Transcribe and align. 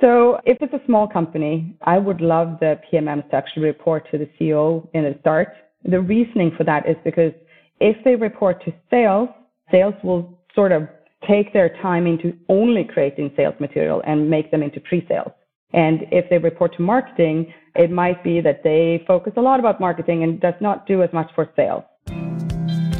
So 0.00 0.38
if 0.44 0.58
it's 0.60 0.74
a 0.74 0.84
small 0.84 1.08
company, 1.08 1.74
I 1.82 1.96
would 1.96 2.20
love 2.20 2.58
the 2.60 2.78
PMMs 2.92 3.30
to 3.30 3.36
actually 3.36 3.62
report 3.62 4.06
to 4.10 4.18
the 4.18 4.28
CEO 4.38 4.86
in 4.92 5.04
the 5.04 5.16
start. 5.20 5.54
The 5.84 6.00
reasoning 6.00 6.52
for 6.54 6.64
that 6.64 6.86
is 6.86 6.96
because 7.02 7.32
if 7.80 7.96
they 8.04 8.14
report 8.14 8.62
to 8.66 8.74
sales, 8.90 9.30
sales 9.70 9.94
will 10.04 10.38
sort 10.54 10.72
of 10.72 10.86
take 11.26 11.54
their 11.54 11.70
time 11.80 12.06
into 12.06 12.36
only 12.50 12.84
creating 12.84 13.32
sales 13.36 13.54
material 13.58 14.02
and 14.06 14.28
make 14.28 14.50
them 14.50 14.62
into 14.62 14.80
pre-sales. 14.80 15.32
And 15.72 16.00
if 16.12 16.28
they 16.28 16.38
report 16.38 16.76
to 16.76 16.82
marketing, 16.82 17.52
it 17.74 17.90
might 17.90 18.22
be 18.22 18.42
that 18.42 18.62
they 18.62 19.02
focus 19.06 19.32
a 19.38 19.40
lot 19.40 19.60
about 19.60 19.80
marketing 19.80 20.22
and 20.22 20.38
does 20.38 20.54
not 20.60 20.86
do 20.86 21.02
as 21.02 21.12
much 21.14 21.30
for 21.34 21.48
sales. 21.56 21.84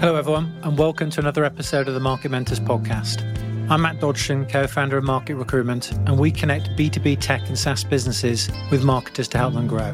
Hello, 0.00 0.16
everyone, 0.16 0.58
and 0.62 0.78
welcome 0.78 1.10
to 1.10 1.20
another 1.20 1.44
episode 1.44 1.88
of 1.88 1.94
the 1.94 2.00
Market 2.00 2.30
Mentors 2.30 2.60
podcast. 2.60 3.22
I'm 3.68 3.82
Matt 3.82 3.98
Dodgson, 3.98 4.46
co 4.46 4.68
founder 4.68 4.96
of 4.96 5.02
Market 5.02 5.34
Recruitment, 5.34 5.90
and 5.90 6.20
we 6.20 6.30
connect 6.30 6.68
B2B 6.76 7.18
tech 7.18 7.48
and 7.48 7.58
SaaS 7.58 7.82
businesses 7.82 8.48
with 8.70 8.84
marketers 8.84 9.26
to 9.28 9.38
help 9.38 9.54
them 9.54 9.66
grow. 9.66 9.92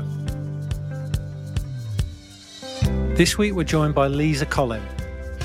This 3.14 3.38
week, 3.38 3.54
we're 3.54 3.64
joined 3.64 3.94
by 3.94 4.08
Lisa 4.08 4.44
Collin. 4.44 4.82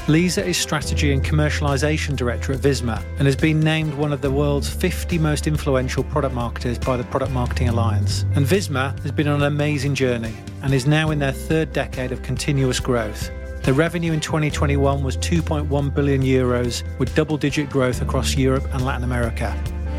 Lisa 0.10 0.46
is 0.46 0.58
Strategy 0.58 1.14
and 1.14 1.24
Commercialization 1.24 2.18
Director 2.18 2.52
at 2.52 2.60
Visma 2.60 3.02
and 3.18 3.28
has 3.28 3.38
been 3.38 3.62
named 3.62 3.94
one 3.94 4.12
of 4.12 4.20
the 4.20 4.32
world's 4.32 4.70
50 4.70 5.18
most 5.20 5.48
influential 5.48 6.04
product 6.04 6.36
marketers 6.36 6.78
by 6.78 6.98
the 6.98 7.06
Product 7.06 7.32
Marketing 7.32 7.70
Alliance. 7.70 8.24
And 8.36 8.46
Visma 8.46 9.00
has 9.04 9.12
been 9.14 9.30
on 9.30 9.42
an 9.42 9.48
amazing 9.48 9.96
journey 9.96 10.36
and 10.64 10.74
is 10.74 10.86
now 10.86 11.12
in 11.12 11.20
their 11.20 11.32
third 11.32 11.72
decade 11.72 12.12
of 12.12 12.24
continuous 12.24 12.82
growth. 12.82 13.32
The 13.68 13.74
revenue 13.74 14.14
in 14.14 14.22
2021 14.22 15.04
was 15.04 15.18
2.1 15.18 15.94
billion 15.94 16.22
euros, 16.22 16.84
with 17.00 17.14
double 17.16 17.36
digit 17.36 17.70
growth 17.70 18.02
across 18.02 18.34
Europe 18.38 18.64
and 18.72 18.86
Latin 18.86 19.04
America. 19.04 19.48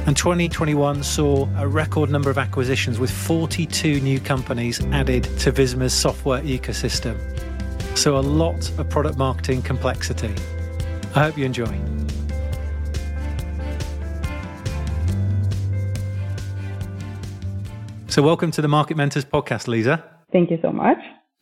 And 0.07 0.17
2021 0.17 1.03
saw 1.03 1.47
a 1.59 1.69
record 1.69 2.09
number 2.09 2.31
of 2.31 2.39
acquisitions, 2.39 2.99
with 2.99 3.11
42 3.11 4.01
new 4.01 4.21
companies 4.21 4.83
added 4.87 5.25
to 5.41 5.53
Visma's 5.53 5.93
software 5.93 6.41
ecosystem. 6.45 7.19
So, 7.95 8.17
a 8.17 8.21
lot 8.21 8.71
of 8.79 8.89
product 8.89 9.19
marketing 9.19 9.61
complexity. 9.61 10.35
I 11.15 11.25
hope 11.25 11.37
you 11.37 11.45
enjoy. 11.45 11.79
So, 18.07 18.23
welcome 18.23 18.51
to 18.53 18.63
the 18.63 18.69
Market 18.69 18.97
Mentors 18.97 19.27
podcast, 19.27 19.69
Lisa. 19.69 20.03
Thank 20.33 20.51
you 20.51 20.59
so 20.63 20.73
much. 20.73 20.97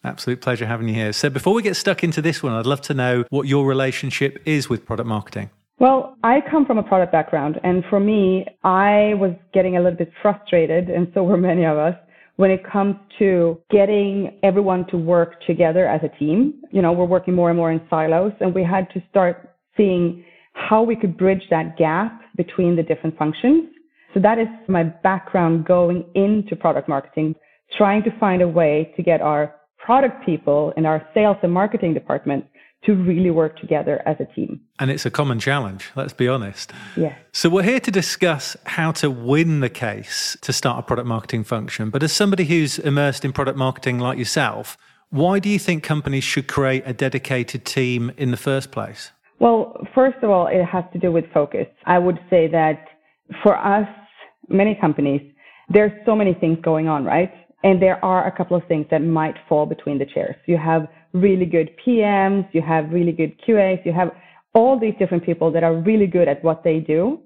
Absolute 0.06 0.40
pleasure 0.40 0.66
having 0.66 0.86
you 0.86 0.94
here. 0.94 1.12
So, 1.12 1.28
before 1.28 1.52
we 1.52 1.62
get 1.62 1.74
stuck 1.74 2.04
into 2.04 2.22
this 2.22 2.40
one, 2.40 2.52
I'd 2.52 2.64
love 2.64 2.80
to 2.82 2.94
know 2.94 3.24
what 3.30 3.48
your 3.48 3.66
relationship 3.66 4.40
is 4.46 4.68
with 4.68 4.86
product 4.86 5.08
marketing. 5.08 5.50
Well, 5.80 6.16
I 6.22 6.40
come 6.48 6.64
from 6.64 6.78
a 6.78 6.82
product 6.82 7.10
background, 7.10 7.58
and 7.64 7.84
for 7.90 7.98
me, 7.98 8.46
I 8.62 9.14
was 9.14 9.32
getting 9.52 9.76
a 9.76 9.80
little 9.82 9.98
bit 9.98 10.12
frustrated, 10.22 10.88
and 10.90 11.10
so 11.12 11.24
were 11.24 11.36
many 11.36 11.66
of 11.66 11.76
us, 11.76 11.96
when 12.36 12.52
it 12.52 12.60
comes 12.64 12.94
to 13.18 13.60
getting 13.68 14.38
everyone 14.44 14.86
to 14.86 14.96
work 14.96 15.42
together 15.44 15.88
as 15.88 16.00
a 16.04 16.18
team. 16.18 16.54
You 16.70 16.82
know, 16.82 16.92
we're 16.92 17.04
working 17.04 17.34
more 17.34 17.50
and 17.50 17.56
more 17.56 17.72
in 17.72 17.80
silos, 17.90 18.32
and 18.40 18.54
we 18.54 18.62
had 18.62 18.88
to 18.90 19.02
start 19.10 19.56
seeing 19.76 20.24
how 20.52 20.84
we 20.84 20.94
could 20.94 21.18
bridge 21.18 21.42
that 21.50 21.76
gap 21.76 22.22
between 22.36 22.76
the 22.76 22.82
different 22.82 23.18
functions. 23.18 23.68
So 24.14 24.20
that 24.20 24.38
is 24.38 24.46
my 24.68 24.84
background 24.84 25.66
going 25.66 26.04
into 26.14 26.54
product 26.54 26.88
marketing, 26.88 27.34
trying 27.76 28.04
to 28.04 28.18
find 28.18 28.40
a 28.40 28.48
way 28.48 28.94
to 28.96 29.02
get 29.02 29.20
our 29.20 29.55
product 29.86 30.26
people 30.26 30.72
in 30.76 30.84
our 30.84 31.00
sales 31.14 31.36
and 31.44 31.52
marketing 31.52 31.94
departments 31.94 32.48
to 32.84 32.94
really 32.94 33.30
work 33.30 33.58
together 33.58 34.02
as 34.04 34.16
a 34.18 34.24
team. 34.34 34.60
And 34.80 34.90
it's 34.90 35.06
a 35.06 35.10
common 35.10 35.38
challenge, 35.38 35.90
let's 35.94 36.12
be 36.12 36.26
honest. 36.26 36.72
Yes. 36.96 37.16
So 37.32 37.48
we're 37.48 37.62
here 37.62 37.80
to 37.80 37.90
discuss 37.92 38.56
how 38.64 38.90
to 38.92 39.08
win 39.08 39.60
the 39.60 39.70
case 39.70 40.36
to 40.42 40.52
start 40.52 40.80
a 40.80 40.82
product 40.82 41.06
marketing 41.06 41.44
function. 41.44 41.90
But 41.90 42.02
as 42.02 42.12
somebody 42.12 42.44
who's 42.44 42.80
immersed 42.80 43.24
in 43.24 43.32
product 43.32 43.56
marketing 43.56 44.00
like 44.00 44.18
yourself, 44.18 44.76
why 45.10 45.38
do 45.38 45.48
you 45.48 45.58
think 45.58 45.84
companies 45.84 46.24
should 46.24 46.48
create 46.48 46.82
a 46.84 46.92
dedicated 46.92 47.64
team 47.64 48.10
in 48.16 48.32
the 48.32 48.36
first 48.36 48.72
place? 48.72 49.12
Well, 49.38 49.76
first 49.94 50.18
of 50.22 50.30
all, 50.30 50.48
it 50.48 50.64
has 50.64 50.84
to 50.94 50.98
do 50.98 51.12
with 51.12 51.26
focus. 51.32 51.68
I 51.84 51.98
would 51.98 52.18
say 52.28 52.48
that 52.48 52.86
for 53.42 53.56
us, 53.56 53.88
many 54.48 54.74
companies, 54.74 55.22
there's 55.68 55.92
so 56.04 56.16
many 56.16 56.34
things 56.34 56.58
going 56.62 56.88
on, 56.88 57.04
right? 57.04 57.32
And 57.64 57.80
there 57.80 58.04
are 58.04 58.26
a 58.26 58.36
couple 58.36 58.56
of 58.56 58.62
things 58.68 58.86
that 58.90 59.02
might 59.02 59.36
fall 59.48 59.66
between 59.66 59.98
the 59.98 60.06
chairs. 60.06 60.36
You 60.46 60.58
have 60.58 60.88
really 61.12 61.46
good 61.46 61.70
PMs, 61.84 62.46
you 62.52 62.62
have 62.62 62.90
really 62.90 63.12
good 63.12 63.34
QAs, 63.46 63.84
you 63.84 63.92
have 63.92 64.10
all 64.54 64.78
these 64.78 64.94
different 64.98 65.24
people 65.24 65.50
that 65.52 65.64
are 65.64 65.74
really 65.74 66.06
good 66.06 66.28
at 66.28 66.42
what 66.44 66.62
they 66.64 66.80
do. 66.80 67.20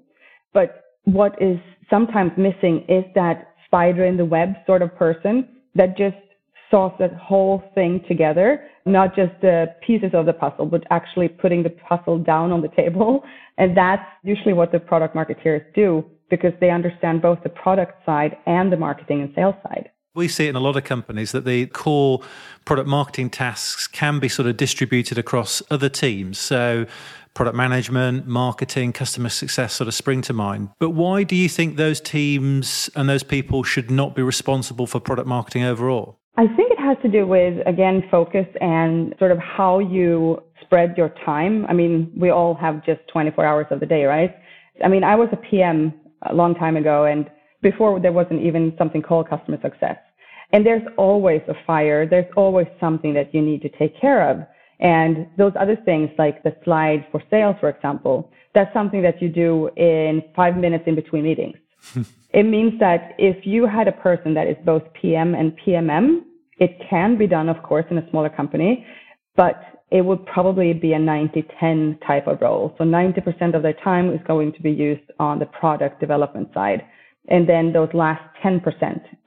But 0.53 0.83
what 1.03 1.41
is 1.41 1.57
sometimes 1.89 2.31
missing 2.37 2.85
is 2.87 3.03
that 3.15 3.53
spider 3.65 4.05
in 4.05 4.17
the 4.17 4.25
web 4.25 4.53
sort 4.65 4.81
of 4.81 4.95
person 4.95 5.47
that 5.75 5.97
just 5.97 6.17
saws 6.69 6.91
that 6.99 7.13
whole 7.15 7.63
thing 7.75 8.03
together, 8.07 8.67
not 8.85 9.15
just 9.15 9.33
the 9.41 9.67
pieces 9.85 10.11
of 10.13 10.25
the 10.25 10.33
puzzle, 10.33 10.65
but 10.65 10.83
actually 10.89 11.27
putting 11.27 11.63
the 11.63 11.69
puzzle 11.69 12.17
down 12.17 12.51
on 12.51 12.61
the 12.61 12.69
table. 12.69 13.23
And 13.57 13.77
that's 13.77 14.01
usually 14.23 14.53
what 14.53 14.71
the 14.71 14.79
product 14.79 15.13
marketeers 15.15 15.61
do 15.75 16.03
because 16.31 16.53
they 16.59 16.71
understand 16.71 17.21
both 17.21 17.37
the 17.43 17.49
product 17.49 18.03
side 18.07 18.37
and 18.47 18.71
the 18.71 18.77
marketing 18.77 19.21
and 19.21 19.31
sales 19.35 19.53
side. 19.61 19.91
We 20.13 20.27
see 20.27 20.47
it 20.47 20.49
in 20.49 20.55
a 20.57 20.59
lot 20.59 20.75
of 20.75 20.83
companies 20.83 21.31
that 21.31 21.45
the 21.45 21.67
core 21.67 22.19
product 22.65 22.89
marketing 22.89 23.29
tasks 23.29 23.87
can 23.87 24.19
be 24.19 24.27
sort 24.27 24.45
of 24.45 24.57
distributed 24.57 25.17
across 25.17 25.61
other 25.71 25.87
teams. 25.87 26.37
So, 26.37 26.85
product 27.33 27.55
management, 27.55 28.27
marketing, 28.27 28.91
customer 28.91 29.29
success 29.29 29.71
sort 29.71 29.87
of 29.87 29.93
spring 29.93 30.21
to 30.23 30.33
mind. 30.33 30.67
But 30.79 30.89
why 30.89 31.23
do 31.23 31.33
you 31.37 31.47
think 31.47 31.77
those 31.77 32.01
teams 32.01 32.89
and 32.93 33.07
those 33.07 33.23
people 33.23 33.63
should 33.63 33.89
not 33.89 34.13
be 34.13 34.21
responsible 34.21 34.85
for 34.85 34.99
product 34.99 35.29
marketing 35.29 35.63
overall? 35.63 36.19
I 36.35 36.47
think 36.57 36.73
it 36.73 36.79
has 36.79 36.97
to 37.03 37.07
do 37.07 37.25
with, 37.25 37.65
again, 37.65 38.03
focus 38.11 38.47
and 38.59 39.15
sort 39.17 39.31
of 39.31 39.37
how 39.37 39.79
you 39.79 40.43
spread 40.61 40.97
your 40.97 41.13
time. 41.23 41.65
I 41.67 41.73
mean, 41.73 42.11
we 42.17 42.29
all 42.29 42.55
have 42.55 42.85
just 42.85 42.99
24 43.13 43.45
hours 43.45 43.67
of 43.71 43.79
the 43.79 43.85
day, 43.85 44.03
right? 44.03 44.35
I 44.83 44.89
mean, 44.89 45.05
I 45.05 45.15
was 45.15 45.29
a 45.31 45.37
PM 45.37 45.93
a 46.23 46.33
long 46.33 46.53
time 46.55 46.75
ago 46.75 47.05
and 47.05 47.29
before 47.61 47.99
there 47.99 48.11
wasn't 48.11 48.41
even 48.41 48.73
something 48.77 49.01
called 49.01 49.29
customer 49.29 49.59
success. 49.61 49.97
And 50.53 50.65
there's 50.65 50.83
always 50.97 51.41
a 51.47 51.53
fire. 51.65 52.07
There's 52.07 52.31
always 52.35 52.67
something 52.79 53.13
that 53.13 53.33
you 53.33 53.41
need 53.41 53.61
to 53.61 53.69
take 53.69 53.99
care 53.99 54.29
of. 54.29 54.45
And 54.79 55.27
those 55.37 55.53
other 55.59 55.77
things 55.85 56.09
like 56.17 56.43
the 56.43 56.55
slide 56.63 57.05
for 57.11 57.21
sales, 57.29 57.55
for 57.59 57.69
example, 57.69 58.31
that's 58.53 58.73
something 58.73 59.01
that 59.03 59.21
you 59.21 59.29
do 59.29 59.69
in 59.77 60.23
five 60.35 60.57
minutes 60.57 60.83
in 60.87 60.95
between 60.95 61.23
meetings. 61.23 61.55
it 62.33 62.43
means 62.43 62.79
that 62.79 63.15
if 63.17 63.45
you 63.45 63.65
had 63.65 63.87
a 63.87 63.91
person 63.91 64.33
that 64.33 64.47
is 64.47 64.57
both 64.65 64.83
PM 64.99 65.35
and 65.35 65.57
PMM, 65.59 66.21
it 66.59 66.77
can 66.89 67.17
be 67.17 67.27
done, 67.27 67.47
of 67.47 67.61
course, 67.63 67.85
in 67.89 67.97
a 67.97 68.09
smaller 68.09 68.29
company, 68.29 68.85
but 69.35 69.63
it 69.91 70.01
would 70.01 70.25
probably 70.25 70.73
be 70.73 70.93
a 70.93 70.97
90-10 70.97 72.05
type 72.05 72.27
of 72.27 72.41
role. 72.41 72.73
So 72.77 72.83
90% 72.83 73.55
of 73.55 73.61
their 73.61 73.73
time 73.73 74.13
is 74.13 74.19
going 74.25 74.53
to 74.53 74.61
be 74.61 74.71
used 74.71 75.03
on 75.19 75.39
the 75.39 75.45
product 75.47 75.99
development 75.99 76.49
side. 76.53 76.83
And 77.27 77.47
then 77.47 77.73
those 77.73 77.89
last 77.93 78.21
10% 78.43 78.61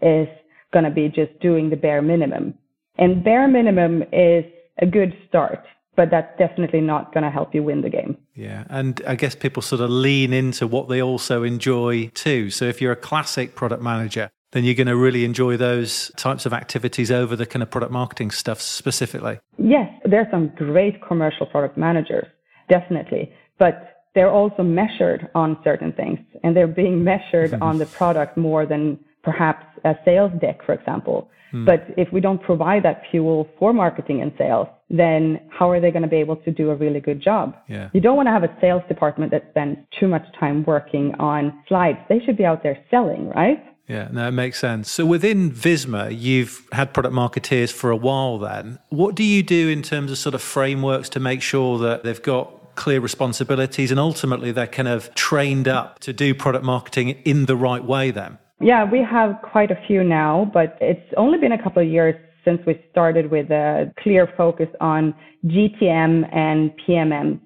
is 0.03 0.29
going 0.73 0.85
to 0.85 0.91
be 0.91 1.09
just 1.09 1.39
doing 1.41 1.71
the 1.71 1.77
bare 1.77 2.03
minimum. 2.03 2.55
And 2.99 3.25
bare 3.25 3.49
minimum 3.49 4.03
is 4.13 4.45
a 4.79 4.87
good 4.87 5.17
start, 5.29 5.65
but 5.97 6.11
that's 6.11 6.37
definitely 6.39 6.81
not 6.81 7.15
going 7.15 7.25
to 7.25 7.31
help 7.31 7.55
you 7.55 7.63
win 7.63 7.83
the 7.83 7.91
game. 7.91 8.17
Yeah. 8.35 8.65
And 8.69 9.01
I 9.07 9.15
guess 9.15 9.35
people 9.35 9.63
sort 9.63 9.81
of 9.81 9.91
lean 9.91 10.33
into 10.33 10.67
what 10.67 10.89
they 10.89 11.01
also 11.01 11.43
enjoy 11.45 12.09
too. 12.09 12.51
So 12.51 12.65
if 12.65 12.81
you're 12.81 12.93
a 12.93 12.97
classic 12.97 13.55
product 13.55 13.83
manager, 13.83 14.31
then 14.53 14.65
you're 14.65 14.75
going 14.75 14.87
to 14.87 14.97
really 14.97 15.25
enjoy 15.25 15.57
those 15.57 16.13
types 16.17 16.47
of 16.47 16.53
activities 16.53 17.11
over 17.11 17.35
the 17.35 17.47
kind 17.47 17.63
of 17.63 17.71
product 17.71 17.93
marketing 17.93 18.31
stuff 18.31 18.61
specifically. 18.61 19.39
Yes, 19.59 19.91
there 20.05 20.21
are 20.21 20.29
some 20.31 20.53
great 20.55 21.03
commercial 21.03 21.47
product 21.47 21.77
managers, 21.77 22.27
definitely. 22.69 23.33
But 23.59 23.94
they're 24.15 24.31
also 24.31 24.63
measured 24.63 25.29
on 25.35 25.59
certain 25.65 25.93
things 25.93 26.19
and 26.43 26.57
they're 26.57 26.67
being 26.67 27.03
measured 27.05 27.55
on 27.61 27.79
the 27.79 27.87
product 27.87 28.37
more 28.37 28.67
than 28.67 28.99
perhaps 29.23 29.65
a 29.85 29.95
sales 30.05 30.33
deck, 30.41 30.65
for 30.65 30.73
example. 30.73 31.29
Mm. 31.53 31.67
But 31.67 31.87
if 31.97 32.13
we 32.13 32.21
don't 32.21 32.43
provide 32.43 32.83
that 32.85 33.03
fuel 33.11 33.49
for 33.59 33.73
marketing 33.73 34.21
and 34.21 34.33
sales, 34.37 34.69
then 34.91 35.41
how 35.51 35.71
are 35.71 35.81
they 35.81 35.91
going 35.91 36.03
to 36.03 36.09
be 36.09 36.17
able 36.17 36.37
to 36.37 36.51
do 36.51 36.71
a 36.71 36.75
really 36.75 37.01
good 37.01 37.23
job? 37.23 37.57
Yeah. 37.69 37.91
You 37.93 38.01
don't 38.01 38.17
want 38.17 38.27
to 38.27 38.33
have 38.33 38.45
a 38.45 38.55
sales 38.61 38.83
department 38.89 39.31
that 39.33 39.47
spends 39.51 39.79
too 39.99 40.09
much 40.09 40.25
time 40.39 40.65
working 40.65 41.15
on 41.19 41.63
slides. 41.69 41.99
They 42.09 42.21
should 42.25 42.37
be 42.37 42.45
out 42.45 42.63
there 42.63 42.79
selling, 42.91 43.29
right? 43.31 43.65
Yeah, 43.89 44.09
no, 44.11 44.29
it 44.29 44.33
makes 44.33 44.59
sense. 44.59 44.91
So 44.91 45.05
within 45.05 45.51
Visma, 45.51 46.17
you've 46.19 46.67
had 46.73 46.95
product 46.95 47.15
marketeers 47.15 47.71
for 47.71 47.91
a 47.91 47.97
while 47.97 48.39
then. 48.39 48.79
What 48.89 49.15
do 49.15 49.23
you 49.23 49.43
do 49.43 49.69
in 49.69 49.83
terms 49.83 50.11
of 50.11 50.17
sort 50.17 50.35
of 50.35 50.41
frameworks 50.41 51.11
to 51.11 51.21
make 51.21 51.43
sure 51.43 51.79
that 51.79 52.03
they've 52.03 52.23
got 52.23 52.64
clear 52.75 53.01
responsibilities 53.01 53.91
and 53.91 54.01
ultimately 54.01 54.53
they're 54.53 54.67
kind 54.67 54.89
of 54.89 55.15
trained 55.15 55.69
up 55.69 55.99
to 56.01 56.13
do 56.13 56.35
product 56.35 56.65
marketing 56.65 57.11
in 57.25 57.47
the 57.47 57.57
right 57.57 57.85
way 57.85 58.11
then? 58.11 58.39
Yeah, 58.61 58.89
we 58.91 59.01
have 59.03 59.37
quite 59.43 59.71
a 59.71 59.79
few 59.87 60.05
now, 60.05 60.51
but 60.53 60.79
it's 60.81 61.13
only 61.17 61.39
been 61.39 61.53
a 61.53 61.63
couple 61.63 61.83
of 61.83 61.89
years 61.89 62.15
since 62.45 62.61
we 62.67 62.83
started 62.91 63.31
with 63.31 63.51
a 63.51 63.93
clear 64.03 64.29
focus 64.37 64.69
on 64.81 65.15
GTM 65.47 66.35
and 66.35 66.71
PMM. 66.87 67.41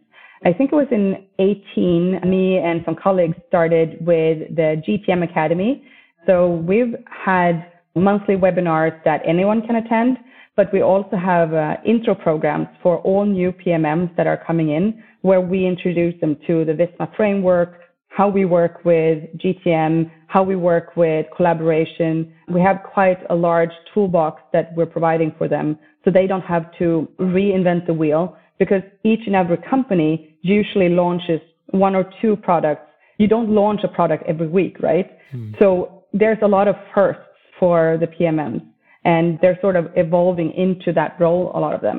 I 0.45 0.53
think 0.53 0.73
it 0.73 0.77
was 0.77 0.87
in 0.91 1.25
18, 1.39 2.21
me 2.29 2.59
and 2.59 2.83
some 2.85 2.95
colleagues 2.95 3.37
started 3.49 3.97
with 4.01 4.55
the 4.55 4.81
GTM 4.87 5.29
Academy, 5.29 5.85
So 6.27 6.49
we've 6.49 6.95
had 7.07 7.67
monthly 7.97 8.37
webinars 8.37 9.03
that 9.05 9.23
anyone 9.27 9.67
can 9.67 9.77
attend, 9.77 10.19
but 10.59 10.73
we 10.73 10.83
also 10.83 11.17
have 11.17 11.55
uh, 11.55 11.77
intro 11.87 12.17
programs 12.17 12.67
for 12.83 12.99
all 13.03 13.25
new 13.25 13.53
PMMs 13.53 14.15
that 14.17 14.27
are 14.27 14.37
coming 14.45 14.71
in, 14.71 15.01
where 15.23 15.41
we 15.41 15.65
introduce 15.65 16.21
them 16.21 16.37
to 16.49 16.65
the 16.65 16.73
Visma 16.73 17.07
framework, 17.15 17.79
how 18.09 18.29
we 18.29 18.45
work 18.45 18.85
with 18.85 19.19
GTM, 19.37 20.11
how 20.27 20.43
we 20.43 20.57
work 20.57 20.97
with 20.97 21.27
collaboration. 21.37 22.35
We 22.49 22.61
have 22.61 22.79
quite 22.83 23.21
a 23.31 23.37
large 23.37 23.71
toolbox 23.95 24.43
that 24.53 24.75
we're 24.77 24.87
providing 24.87 25.33
for 25.39 25.47
them 25.47 25.79
so 26.05 26.11
they 26.11 26.27
don't 26.27 26.43
have 26.43 26.67
to 26.79 27.07
reinvent 27.21 27.87
the 27.87 27.95
wheel 27.95 28.37
because 28.59 28.83
each 29.05 29.21
and 29.27 29.37
every 29.37 29.59
company 29.59 30.37
usually 30.43 30.89
launches 30.89 31.41
one 31.71 31.95
or 31.95 32.11
two 32.21 32.35
products. 32.35 32.91
You 33.19 33.29
don't 33.29 33.49
launch 33.49 33.83
a 33.85 33.89
product 33.89 34.25
every 34.27 34.49
week, 34.49 34.79
right? 34.81 35.09
Hmm. 35.31 35.53
So 35.61 36.03
there's 36.13 36.39
a 36.43 36.49
lot 36.49 36.67
of 36.67 36.75
firsts 36.93 37.23
for 37.61 37.97
the 38.01 38.09
PMMs 38.09 38.63
and 39.13 39.39
they're 39.41 39.59
sort 39.63 39.77
of 39.81 39.85
evolving 39.97 40.51
into 40.53 40.93
that 40.93 41.17
role, 41.19 41.51
a 41.55 41.61
lot 41.67 41.75
of 41.75 41.81
them. 41.81 41.99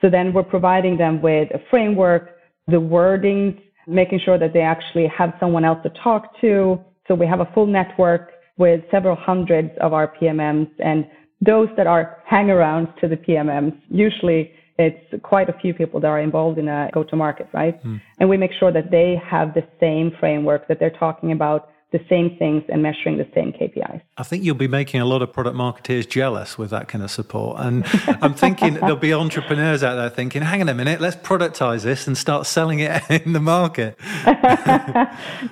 So 0.00 0.08
then 0.08 0.32
we're 0.32 0.50
providing 0.56 0.96
them 0.96 1.20
with 1.20 1.48
a 1.50 1.60
framework, 1.70 2.24
the 2.66 2.80
wordings, 2.96 3.60
making 3.86 4.20
sure 4.24 4.38
that 4.38 4.52
they 4.54 4.64
actually 4.74 5.06
have 5.18 5.30
someone 5.38 5.64
else 5.66 5.80
to 5.82 5.90
talk 6.02 6.22
to. 6.40 6.80
So 7.06 7.14
we 7.14 7.26
have 7.26 7.40
a 7.40 7.48
full 7.54 7.66
network 7.66 8.24
with 8.56 8.80
several 8.90 9.16
hundreds 9.16 9.70
of 9.82 9.92
our 9.92 10.06
PMMs 10.16 10.70
and 10.78 11.06
those 11.42 11.68
that 11.76 11.86
are 11.86 12.22
hangarounds 12.30 12.90
to 13.00 13.08
the 13.08 13.16
PMMs, 13.16 13.78
usually 13.90 14.52
it's 14.78 15.22
quite 15.22 15.50
a 15.50 15.56
few 15.60 15.74
people 15.74 16.00
that 16.00 16.08
are 16.08 16.20
involved 16.20 16.58
in 16.58 16.68
a 16.68 16.88
go-to-market, 16.94 17.48
right? 17.52 17.82
Mm. 17.84 18.00
And 18.18 18.28
we 18.30 18.38
make 18.38 18.52
sure 18.58 18.72
that 18.72 18.90
they 18.90 19.20
have 19.22 19.52
the 19.52 19.64
same 19.78 20.12
framework 20.18 20.68
that 20.68 20.78
they're 20.80 20.98
talking 20.98 21.32
about 21.32 21.68
the 21.92 22.00
same 22.08 22.36
things 22.36 22.64
and 22.68 22.82
measuring 22.82 23.16
the 23.16 23.28
same 23.32 23.52
KPIs. 23.52 24.02
I 24.16 24.22
think 24.24 24.42
you'll 24.42 24.56
be 24.56 24.66
making 24.66 25.00
a 25.00 25.04
lot 25.04 25.22
of 25.22 25.32
product 25.32 25.56
marketeers 25.56 26.08
jealous 26.08 26.58
with 26.58 26.70
that 26.70 26.88
kind 26.88 27.04
of 27.04 27.10
support. 27.12 27.60
And 27.60 27.84
I'm 28.20 28.34
thinking 28.34 28.74
there'll 28.80 28.96
be 28.96 29.14
entrepreneurs 29.14 29.84
out 29.84 29.94
there 29.94 30.10
thinking, 30.10 30.42
hang 30.42 30.60
on 30.60 30.68
a 30.68 30.74
minute, 30.74 31.00
let's 31.00 31.16
productize 31.16 31.84
this 31.84 32.08
and 32.08 32.18
start 32.18 32.46
selling 32.46 32.80
it 32.80 33.02
in 33.24 33.32
the 33.32 33.40
market. 33.40 33.96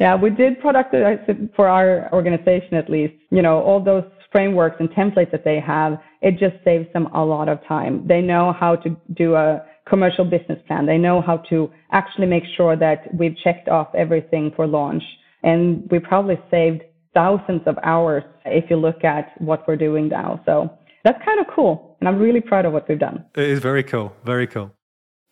yeah, 0.01 0.17
we 0.21 0.31
did 0.31 0.61
productize 0.61 1.27
it 1.29 1.55
for 1.55 1.69
our 1.69 2.13
organization 2.13 2.75
at 2.75 2.91
least. 2.91 3.15
You 3.31 3.43
know, 3.43 3.61
all 3.61 3.83
those 3.83 4.05
frameworks 4.33 4.77
and 4.81 4.91
templates 4.91 5.31
that 5.31 5.45
they 5.45 5.61
have, 5.61 5.99
it 6.21 6.33
just 6.33 6.57
saves 6.65 6.93
them 6.93 7.07
a 7.15 7.25
lot 7.25 7.49
of 7.49 7.65
time. 7.69 8.05
They 8.09 8.21
know 8.21 8.53
how 8.53 8.75
to 8.77 8.97
do 9.15 9.37
a 9.37 9.65
commercial 9.89 10.25
business 10.25 10.59
plan. 10.67 10.87
They 10.87 10.99
know 10.99 11.23
how 11.23 11.37
to 11.51 11.71
actually 11.93 12.27
make 12.27 12.43
sure 12.57 12.75
that 12.77 13.15
we've 13.15 13.37
checked 13.45 13.69
off 13.69 13.95
everything 13.95 14.51
for 14.57 14.67
launch 14.67 15.05
and 15.45 15.87
we 15.91 15.99
probably 16.01 16.41
saved 16.51 16.83
thousands 17.13 17.63
of 17.67 17.79
hours 17.85 18.25
if 18.45 18.69
you 18.71 18.77
look 18.77 19.05
at 19.05 19.41
what 19.41 19.69
we're 19.69 19.77
doing 19.77 20.09
now. 20.09 20.43
So 20.45 20.77
that's 21.05 21.23
kind 21.25 21.39
of 21.39 21.47
cool. 21.55 21.97
And 22.01 22.09
I'm 22.09 22.19
really 22.19 22.41
proud 22.41 22.65
of 22.65 22.73
what 22.73 22.89
we've 22.89 22.99
done. 22.99 23.25
It 23.37 23.45
is 23.45 23.61
very 23.61 23.85
cool. 23.85 24.13
Very 24.25 24.47
cool. 24.47 24.73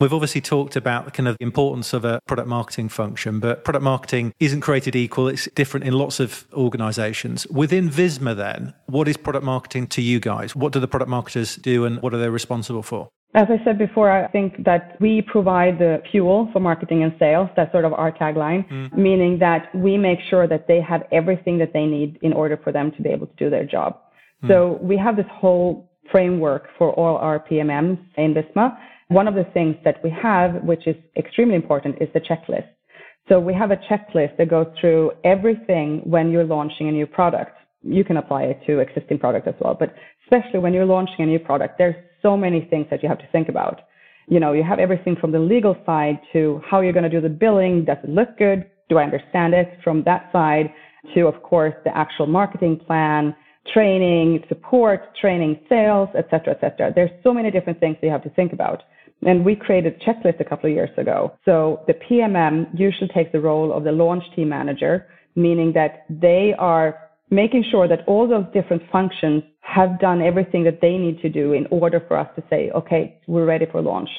We've 0.00 0.12
obviously 0.12 0.40
talked 0.40 0.74
about 0.74 1.04
the 1.04 1.10
kind 1.12 1.28
of 1.28 1.36
the 1.38 1.44
importance 1.44 1.92
of 1.92 2.04
a 2.04 2.20
product 2.26 2.48
marketing 2.48 2.88
function, 2.88 3.38
but 3.38 3.64
product 3.64 3.84
marketing 3.84 4.32
isn't 4.40 4.60
created 4.60 4.96
equal. 4.96 5.28
It's 5.28 5.48
different 5.54 5.86
in 5.86 5.92
lots 5.92 6.18
of 6.18 6.44
organizations. 6.52 7.46
Within 7.48 7.88
Visma, 7.88 8.36
then, 8.36 8.74
what 8.86 9.06
is 9.06 9.16
product 9.16 9.44
marketing 9.44 9.86
to 9.88 10.02
you 10.02 10.18
guys? 10.18 10.56
What 10.56 10.72
do 10.72 10.80
the 10.80 10.88
product 10.88 11.08
marketers 11.08 11.54
do 11.56 11.84
and 11.84 12.02
what 12.02 12.12
are 12.14 12.18
they 12.18 12.28
responsible 12.28 12.82
for? 12.82 13.10
As 13.34 13.46
I 13.48 13.64
said 13.64 13.78
before, 13.78 14.10
I 14.10 14.28
think 14.28 14.64
that 14.64 15.00
we 15.00 15.22
provide 15.22 15.78
the 15.78 16.02
fuel 16.10 16.50
for 16.52 16.60
marketing 16.60 17.02
and 17.02 17.14
sales. 17.18 17.48
That's 17.56 17.72
sort 17.72 17.86
of 17.86 17.94
our 17.94 18.12
tagline, 18.12 18.68
mm. 18.68 18.92
meaning 18.94 19.38
that 19.38 19.74
we 19.74 19.96
make 19.96 20.18
sure 20.28 20.46
that 20.46 20.66
they 20.68 20.82
have 20.82 21.04
everything 21.12 21.56
that 21.58 21.72
they 21.72 21.86
need 21.86 22.18
in 22.20 22.34
order 22.34 22.58
for 22.62 22.72
them 22.72 22.92
to 22.92 23.02
be 23.02 23.08
able 23.08 23.28
to 23.28 23.36
do 23.36 23.48
their 23.48 23.64
job. 23.64 23.98
Mm. 24.44 24.48
So 24.48 24.78
we 24.82 24.98
have 24.98 25.16
this 25.16 25.26
whole 25.30 25.90
framework 26.10 26.68
for 26.76 26.92
all 26.92 27.16
our 27.16 27.38
PMMs 27.38 27.98
in 28.16 28.34
Visma. 28.34 28.76
One 29.12 29.28
of 29.28 29.34
the 29.34 29.44
things 29.52 29.76
that 29.84 30.02
we 30.02 30.08
have, 30.22 30.62
which 30.64 30.86
is 30.86 30.96
extremely 31.18 31.54
important, 31.54 31.96
is 32.00 32.08
the 32.14 32.20
checklist. 32.20 32.68
So 33.28 33.38
we 33.38 33.52
have 33.52 33.70
a 33.70 33.76
checklist 33.76 34.38
that 34.38 34.48
goes 34.48 34.68
through 34.80 35.12
everything 35.22 36.00
when 36.04 36.30
you're 36.30 36.44
launching 36.44 36.88
a 36.88 36.92
new 36.92 37.06
product. 37.06 37.52
You 37.82 38.04
can 38.04 38.16
apply 38.16 38.44
it 38.44 38.60
to 38.66 38.78
existing 38.78 39.18
product 39.18 39.46
as 39.46 39.54
well, 39.60 39.76
but 39.78 39.94
especially 40.24 40.60
when 40.60 40.72
you're 40.72 40.86
launching 40.86 41.20
a 41.20 41.26
new 41.26 41.38
product, 41.38 41.76
there's 41.76 41.94
so 42.22 42.38
many 42.38 42.66
things 42.70 42.86
that 42.90 43.02
you 43.02 43.08
have 43.10 43.18
to 43.18 43.28
think 43.32 43.50
about. 43.50 43.82
You 44.28 44.40
know, 44.40 44.54
you 44.54 44.62
have 44.62 44.78
everything 44.78 45.16
from 45.20 45.30
the 45.30 45.38
legal 45.38 45.76
side 45.84 46.18
to 46.32 46.62
how 46.64 46.80
you're 46.80 46.94
going 46.94 47.10
to 47.10 47.10
do 47.10 47.20
the 47.20 47.28
billing. 47.28 47.84
Does 47.84 47.98
it 48.02 48.08
look 48.08 48.38
good? 48.38 48.64
Do 48.88 48.96
I 48.96 49.04
understand 49.04 49.52
it? 49.52 49.78
From 49.84 50.02
that 50.04 50.30
side 50.32 50.72
to, 51.14 51.26
of 51.26 51.42
course, 51.42 51.74
the 51.84 51.94
actual 51.94 52.26
marketing 52.26 52.78
plan, 52.86 53.36
training, 53.74 54.42
support, 54.48 55.14
training, 55.20 55.60
sales, 55.68 56.08
etc., 56.16 56.54
etc. 56.54 56.92
There's 56.94 57.10
so 57.22 57.34
many 57.34 57.50
different 57.50 57.78
things 57.78 57.96
that 58.00 58.06
you 58.06 58.12
have 58.12 58.22
to 58.22 58.30
think 58.30 58.54
about. 58.54 58.82
And 59.24 59.44
we 59.44 59.54
created 59.54 59.94
a 59.94 60.04
checklist 60.04 60.40
a 60.40 60.44
couple 60.44 60.68
of 60.68 60.74
years 60.74 60.90
ago. 60.96 61.36
So 61.44 61.82
the 61.86 61.94
PMM 61.94 62.78
usually 62.78 63.08
takes 63.14 63.32
the 63.32 63.40
role 63.40 63.72
of 63.72 63.84
the 63.84 63.92
launch 63.92 64.24
team 64.34 64.48
manager, 64.48 65.06
meaning 65.36 65.72
that 65.74 66.04
they 66.08 66.54
are 66.58 66.98
making 67.30 67.64
sure 67.70 67.88
that 67.88 68.00
all 68.06 68.28
those 68.28 68.44
different 68.52 68.82
functions 68.90 69.42
have 69.60 69.98
done 70.00 70.20
everything 70.20 70.64
that 70.64 70.80
they 70.82 70.98
need 70.98 71.20
to 71.22 71.28
do 71.28 71.52
in 71.52 71.66
order 71.70 72.04
for 72.06 72.18
us 72.18 72.28
to 72.36 72.42
say, 72.50 72.70
okay, 72.74 73.18
we're 73.26 73.46
ready 73.46 73.66
for 73.70 73.80
launch. 73.80 74.10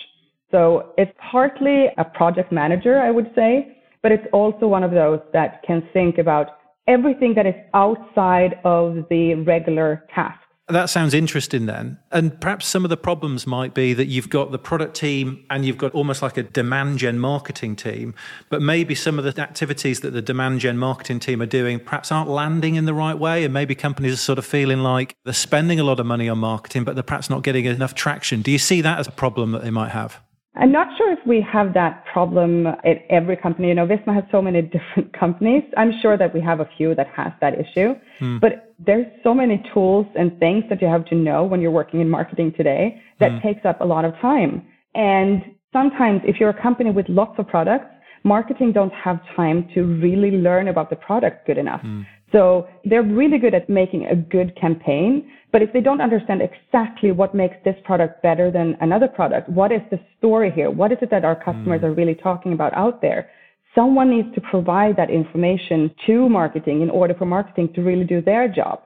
So 0.50 0.94
it's 0.98 1.12
partly 1.32 1.88
a 1.98 2.06
project 2.06 2.52
manager, 2.52 3.00
I 3.00 3.12
would 3.12 3.32
say, 3.36 3.78
but 4.02 4.12
it's 4.12 4.26
also 4.32 4.68
one 4.68 4.84
of 4.84 4.92
those 4.92 5.20
that 5.34 5.62
can 5.66 5.88
think 5.94 6.18
about 6.18 6.60
everything 6.88 7.34
that 7.36 7.46
is 7.46 7.56
outside 7.74 8.60
of 8.64 9.06
the 9.10 9.36
regular 9.46 10.06
task. 10.14 10.43
That 10.70 10.90
sounds 10.90 11.14
interesting 11.14 11.66
then. 11.66 12.00
And 12.10 12.40
perhaps 12.40 12.68
some 12.68 12.86
of 12.86 12.90
the 12.90 12.96
problems 12.96 13.46
might 13.46 13.74
be 13.74 13.94
that 13.94 14.06
you've 14.06 14.30
got 14.30 14.52
the 14.54 14.60
product 14.60 14.96
team 14.96 15.44
and 15.50 15.66
you've 15.66 15.78
got 15.78 15.92
almost 15.92 16.22
like 16.22 16.38
a 16.38 16.44
demand 16.44 17.00
gen 17.00 17.20
marketing 17.20 17.76
team, 17.76 18.16
but 18.50 18.62
maybe 18.62 18.96
some 18.96 19.20
of 19.20 19.26
the 19.26 19.42
activities 19.42 20.00
that 20.00 20.12
the 20.12 20.22
demand 20.22 20.62
gen 20.62 20.78
marketing 20.78 21.20
team 21.20 21.42
are 21.42 21.46
doing 21.46 21.82
perhaps 21.82 22.14
aren't 22.14 22.30
landing 22.30 22.76
in 22.76 22.86
the 22.86 22.94
right 22.94 23.18
way. 23.20 23.44
And 23.44 23.54
maybe 23.54 23.76
companies 23.76 24.14
are 24.14 24.18
sort 24.18 24.40
of 24.40 24.46
feeling 24.46 24.80
like 24.80 25.18
they're 25.26 25.34
spending 25.34 25.82
a 25.82 25.84
lot 25.84 26.00
of 26.00 26.06
money 26.06 26.30
on 26.30 26.38
marketing, 26.38 26.86
but 26.86 26.96
they're 26.96 27.04
perhaps 27.04 27.30
not 27.30 27.44
getting 27.44 27.66
enough 27.66 27.94
traction. 27.94 28.42
Do 28.42 28.50
you 28.50 28.58
see 28.58 28.80
that 28.82 29.00
as 29.00 29.08
a 29.08 29.12
problem 29.12 29.52
that 29.52 29.64
they 29.64 29.72
might 29.72 29.92
have? 29.92 30.22
I'm 30.56 30.72
not 30.72 30.88
sure 30.98 31.12
if 31.12 31.20
we 31.26 31.42
have 31.52 31.74
that 31.74 32.06
problem 32.06 32.68
at 32.68 33.06
every 33.10 33.36
company. 33.36 33.70
You 33.70 33.76
know, 33.76 33.88
Visma 33.88 34.14
has 34.14 34.24
so 34.32 34.42
many 34.42 34.62
different 34.76 35.18
companies. 35.18 35.64
I'm 35.78 35.92
sure 36.02 36.18
that 36.18 36.34
we 36.34 36.42
have 36.42 36.60
a 36.60 36.70
few 36.78 36.94
that 36.96 37.08
has 37.08 37.32
that 37.42 37.54
issue. 37.60 37.96
Hmm. 38.20 38.38
But 38.40 38.76
there's 38.80 39.08
so 39.24 39.34
many 39.34 39.64
tools 39.74 40.06
and 40.16 40.38
things 40.40 40.64
that 40.70 40.82
you 40.82 40.88
have 40.88 41.06
to 41.06 41.16
know 41.16 41.44
when 41.44 41.62
you're 41.62 41.72
working 41.72 42.02
in 42.02 42.10
marketing 42.10 42.54
today 42.56 43.02
that 43.20 43.32
hmm. 43.32 43.40
takes 43.40 43.66
up 43.66 43.82
a 43.82 43.86
lot 43.86 44.06
of 44.06 44.14
time. 44.22 44.68
And 44.94 45.42
sometimes 45.72 46.22
if 46.24 46.40
you're 46.40 46.50
a 46.50 46.62
company 46.62 46.92
with 46.92 47.08
lots 47.10 47.40
of 47.40 47.48
products, 47.48 47.88
marketing 48.24 48.72
don't 48.74 48.94
have 48.94 49.20
time 49.36 49.68
to 49.74 49.84
really 49.84 50.32
learn 50.32 50.68
about 50.68 50.90
the 50.90 50.96
product 50.96 51.48
good 51.48 51.58
enough. 51.58 51.82
Hmm. 51.82 52.02
So 52.34 52.68
they're 52.84 53.04
really 53.04 53.38
good 53.38 53.54
at 53.54 53.70
making 53.70 54.08
a 54.08 54.16
good 54.16 54.60
campaign, 54.60 55.32
but 55.52 55.62
if 55.62 55.72
they 55.72 55.82
don't 55.82 56.02
understand 56.02 56.42
exactly 56.42 57.12
what 57.12 57.36
makes 57.36 57.56
this 57.64 57.76
product 57.86 58.24
better 58.24 58.50
than 58.50 58.76
another 58.82 59.08
product, 59.08 59.48
what 59.50 59.72
is 59.72 59.82
the 59.92 60.00
story 60.18 60.52
here? 60.52 60.72
What 60.72 60.92
is 60.92 60.98
it 61.02 61.12
that 61.12 61.24
our 61.24 61.36
customers 61.36 61.82
mm. 61.82 61.84
are 61.84 61.94
really 61.94 62.16
talking 62.16 62.54
about 62.54 62.74
out 62.74 63.02
there? 63.02 63.30
Someone 63.76 64.10
needs 64.10 64.34
to 64.34 64.42
provide 64.42 64.98
that 64.98 65.12
information 65.12 65.94
to 66.08 66.28
marketing 66.28 66.82
in 66.82 66.90
order 66.90 67.14
for 67.14 67.26
marketing 67.26 67.72
to 67.76 67.82
really 67.82 68.04
do 68.04 68.20
their 68.20 68.48
job. 68.48 68.82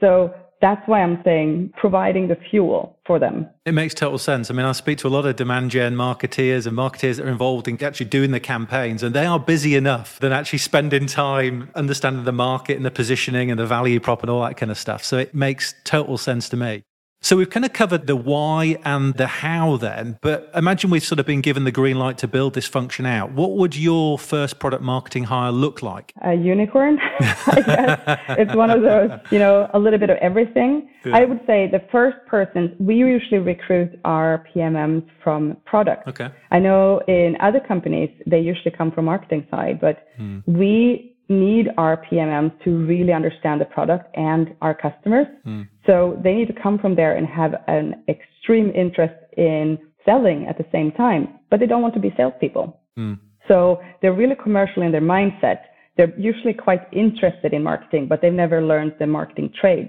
So 0.00 0.34
that's 0.60 0.86
why 0.86 1.02
I'm 1.02 1.20
saying 1.24 1.72
providing 1.76 2.28
the 2.28 2.36
fuel 2.50 2.96
for 3.06 3.18
them. 3.18 3.48
It 3.64 3.72
makes 3.72 3.94
total 3.94 4.18
sense. 4.18 4.50
I 4.50 4.54
mean, 4.54 4.66
I 4.66 4.72
speak 4.72 4.98
to 4.98 5.08
a 5.08 5.10
lot 5.10 5.26
of 5.26 5.36
demand 5.36 5.70
gen 5.70 5.94
marketeers 5.94 6.66
and 6.66 6.76
marketeers 6.76 7.16
that 7.16 7.26
are 7.26 7.30
involved 7.30 7.68
in 7.68 7.82
actually 7.82 8.06
doing 8.06 8.30
the 8.30 8.40
campaigns, 8.40 9.02
and 9.02 9.14
they 9.14 9.26
are 9.26 9.38
busy 9.38 9.74
enough 9.74 10.18
than 10.18 10.32
actually 10.32 10.58
spending 10.60 11.06
time 11.06 11.70
understanding 11.74 12.24
the 12.24 12.32
market 12.32 12.76
and 12.76 12.86
the 12.86 12.90
positioning 12.90 13.50
and 13.50 13.60
the 13.60 13.66
value 13.66 14.00
prop 14.00 14.22
and 14.22 14.30
all 14.30 14.42
that 14.42 14.56
kind 14.56 14.70
of 14.70 14.78
stuff. 14.78 15.04
So 15.04 15.18
it 15.18 15.34
makes 15.34 15.74
total 15.84 16.18
sense 16.18 16.48
to 16.50 16.56
me. 16.56 16.82
So 17.20 17.36
we've 17.36 17.50
kind 17.50 17.64
of 17.64 17.72
covered 17.72 18.06
the 18.06 18.14
why 18.14 18.78
and 18.84 19.14
the 19.14 19.26
how 19.26 19.78
then, 19.78 20.18
but 20.22 20.50
imagine 20.54 20.90
we've 20.90 21.04
sort 21.04 21.18
of 21.18 21.26
been 21.26 21.40
given 21.40 21.64
the 21.64 21.72
green 21.72 21.98
light 21.98 22.18
to 22.18 22.28
build 22.28 22.54
this 22.54 22.66
function 22.66 23.04
out. 23.04 23.32
What 23.32 23.56
would 23.56 23.74
your 23.74 24.18
first 24.18 24.58
product 24.60 24.82
marketing 24.82 25.24
hire 25.24 25.50
look 25.50 25.82
like? 25.82 26.12
A 26.22 26.34
unicorn, 26.34 27.00
I 27.20 27.62
guess. 27.66 28.20
it's 28.38 28.54
one 28.54 28.70
of 28.70 28.82
those, 28.82 29.10
you 29.30 29.38
know, 29.38 29.68
a 29.74 29.78
little 29.78 29.98
bit 29.98 30.10
of 30.10 30.18
everything. 30.18 30.88
Yeah. 31.04 31.16
I 31.16 31.24
would 31.24 31.40
say 31.46 31.68
the 31.68 31.82
first 31.90 32.18
person, 32.26 32.76
we 32.78 32.96
usually 32.96 33.38
recruit 33.38 33.98
our 34.04 34.46
PMMs 34.54 35.04
from 35.24 35.56
product. 35.64 36.06
Okay. 36.06 36.28
I 36.50 36.60
know 36.60 37.00
in 37.08 37.36
other 37.40 37.60
companies, 37.60 38.10
they 38.26 38.40
usually 38.40 38.70
come 38.76 38.92
from 38.92 39.06
marketing 39.06 39.46
side, 39.50 39.80
but 39.80 40.06
hmm. 40.16 40.40
we 40.46 41.16
need 41.28 41.68
our 41.76 42.04
PMMs 42.06 42.52
to 42.64 42.86
really 42.86 43.12
understand 43.12 43.60
the 43.60 43.64
product 43.64 44.14
and 44.16 44.54
our 44.62 44.74
customers. 44.74 45.26
Mm. 45.44 45.68
So 45.86 46.20
they 46.22 46.34
need 46.34 46.48
to 46.48 46.60
come 46.60 46.78
from 46.78 46.96
there 46.96 47.16
and 47.16 47.26
have 47.26 47.54
an 47.68 48.04
extreme 48.08 48.70
interest 48.70 49.14
in 49.36 49.78
selling 50.04 50.46
at 50.48 50.58
the 50.58 50.64
same 50.72 50.92
time, 50.92 51.38
but 51.50 51.60
they 51.60 51.66
don't 51.66 51.82
want 51.82 51.94
to 51.94 52.00
be 52.00 52.12
salespeople. 52.16 52.80
Mm. 52.98 53.18
So 53.48 53.80
they're 54.02 54.12
really 54.12 54.36
commercial 54.42 54.82
in 54.82 54.92
their 54.92 55.00
mindset. 55.00 55.60
they're 55.96 56.18
usually 56.18 56.52
quite 56.52 56.82
interested 56.92 57.54
in 57.54 57.62
marketing, 57.62 58.06
but 58.06 58.20
they've 58.20 58.32
never 58.44 58.60
learned 58.60 58.92
the 58.98 59.06
marketing 59.06 59.50
trade. 59.58 59.88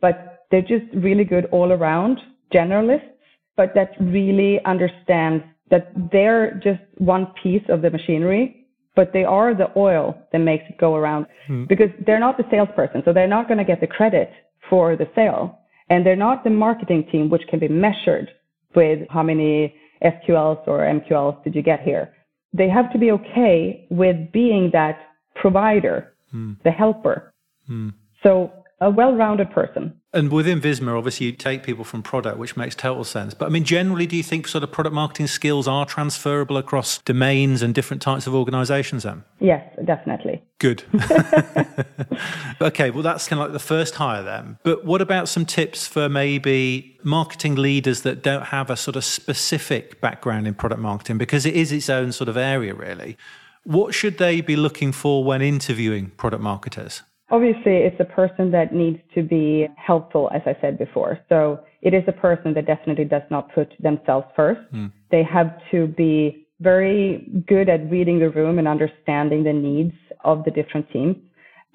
But 0.00 0.44
they're 0.50 0.62
just 0.62 0.86
really 0.94 1.24
good 1.24 1.46
all 1.46 1.72
around 1.72 2.20
generalists, 2.54 3.10
but 3.56 3.74
that 3.74 3.90
really 4.00 4.60
understand 4.64 5.42
that 5.70 5.90
they're 6.12 6.60
just 6.62 6.80
one 6.98 7.26
piece 7.42 7.64
of 7.68 7.82
the 7.82 7.90
machinery, 7.90 8.66
but 8.94 9.12
they 9.12 9.24
are 9.24 9.52
the 9.52 9.70
oil 9.76 10.16
that 10.32 10.38
makes 10.38 10.64
it 10.70 10.78
go 10.78 10.94
around 10.94 11.26
mm. 11.48 11.66
because 11.68 11.90
they're 12.06 12.20
not 12.20 12.36
the 12.36 12.44
salesperson. 12.50 13.02
So 13.04 13.12
they're 13.12 13.26
not 13.26 13.48
going 13.48 13.58
to 13.58 13.64
get 13.64 13.80
the 13.80 13.86
credit 13.86 14.30
for 14.68 14.96
the 14.96 15.08
sale. 15.14 15.58
And 15.90 16.04
they're 16.04 16.16
not 16.16 16.44
the 16.44 16.50
marketing 16.50 17.06
team, 17.10 17.30
which 17.30 17.42
can 17.48 17.58
be 17.58 17.68
measured 17.68 18.30
with 18.74 19.00
how 19.10 19.22
many 19.22 19.74
SQLs 20.02 20.66
or 20.66 20.80
MQLs 20.80 21.42
did 21.44 21.54
you 21.54 21.62
get 21.62 21.80
here. 21.80 22.14
They 22.52 22.68
have 22.68 22.92
to 22.92 22.98
be 22.98 23.10
okay 23.12 23.86
with 23.90 24.32
being 24.32 24.70
that 24.72 24.98
provider, 25.34 26.12
mm. 26.34 26.56
the 26.62 26.70
helper. 26.70 27.32
Mm. 27.70 27.94
So 28.22 28.52
a 28.80 28.90
well-rounded 28.90 29.50
person. 29.50 29.94
And 30.12 30.32
within 30.32 30.60
Visma, 30.60 30.96
obviously, 30.96 31.26
you 31.26 31.32
take 31.32 31.62
people 31.62 31.84
from 31.84 32.02
product, 32.02 32.38
which 32.38 32.56
makes 32.56 32.74
total 32.74 33.04
sense. 33.04 33.34
But 33.34 33.46
I 33.46 33.48
mean, 33.50 33.64
generally, 33.64 34.06
do 34.06 34.16
you 34.16 34.22
think 34.22 34.48
sort 34.48 34.64
of 34.64 34.72
product 34.72 34.94
marketing 34.94 35.26
skills 35.26 35.68
are 35.68 35.84
transferable 35.84 36.56
across 36.56 36.98
domains 36.98 37.60
and 37.60 37.74
different 37.74 38.00
types 38.00 38.26
of 38.26 38.34
organizations 38.34 39.02
then? 39.02 39.24
Yes, 39.38 39.62
definitely. 39.84 40.42
Good. 40.58 40.84
okay, 42.60 42.90
well, 42.90 43.02
that's 43.02 43.28
kind 43.28 43.40
of 43.40 43.46
like 43.46 43.52
the 43.52 43.58
first 43.58 43.96
hire 43.96 44.22
then. 44.22 44.58
But 44.62 44.84
what 44.84 45.02
about 45.02 45.28
some 45.28 45.44
tips 45.44 45.86
for 45.86 46.08
maybe 46.08 46.98
marketing 47.02 47.56
leaders 47.56 48.02
that 48.02 48.22
don't 48.22 48.46
have 48.46 48.70
a 48.70 48.76
sort 48.76 48.96
of 48.96 49.04
specific 49.04 50.00
background 50.00 50.46
in 50.46 50.54
product 50.54 50.80
marketing? 50.80 51.18
Because 51.18 51.44
it 51.44 51.54
is 51.54 51.70
its 51.70 51.90
own 51.90 52.12
sort 52.12 52.28
of 52.28 52.36
area, 52.36 52.74
really. 52.74 53.18
What 53.64 53.92
should 53.92 54.16
they 54.16 54.40
be 54.40 54.56
looking 54.56 54.92
for 54.92 55.22
when 55.22 55.42
interviewing 55.42 56.12
product 56.16 56.42
marketers? 56.42 57.02
Obviously, 57.30 57.76
it's 57.76 58.00
a 58.00 58.04
person 58.04 58.50
that 58.52 58.74
needs 58.74 58.98
to 59.14 59.22
be 59.22 59.68
helpful, 59.76 60.30
as 60.34 60.40
I 60.46 60.56
said 60.60 60.78
before. 60.78 61.18
So 61.28 61.60
it 61.82 61.92
is 61.92 62.02
a 62.06 62.12
person 62.12 62.54
that 62.54 62.66
definitely 62.66 63.04
does 63.04 63.22
not 63.30 63.52
put 63.54 63.72
themselves 63.80 64.26
first. 64.34 64.60
Mm. 64.72 64.92
They 65.10 65.22
have 65.24 65.58
to 65.70 65.88
be 65.88 66.46
very 66.60 67.28
good 67.46 67.68
at 67.68 67.90
reading 67.90 68.18
the 68.18 68.30
room 68.30 68.58
and 68.58 68.66
understanding 68.66 69.44
the 69.44 69.52
needs 69.52 69.94
of 70.24 70.44
the 70.44 70.50
different 70.50 70.90
teams. 70.90 71.16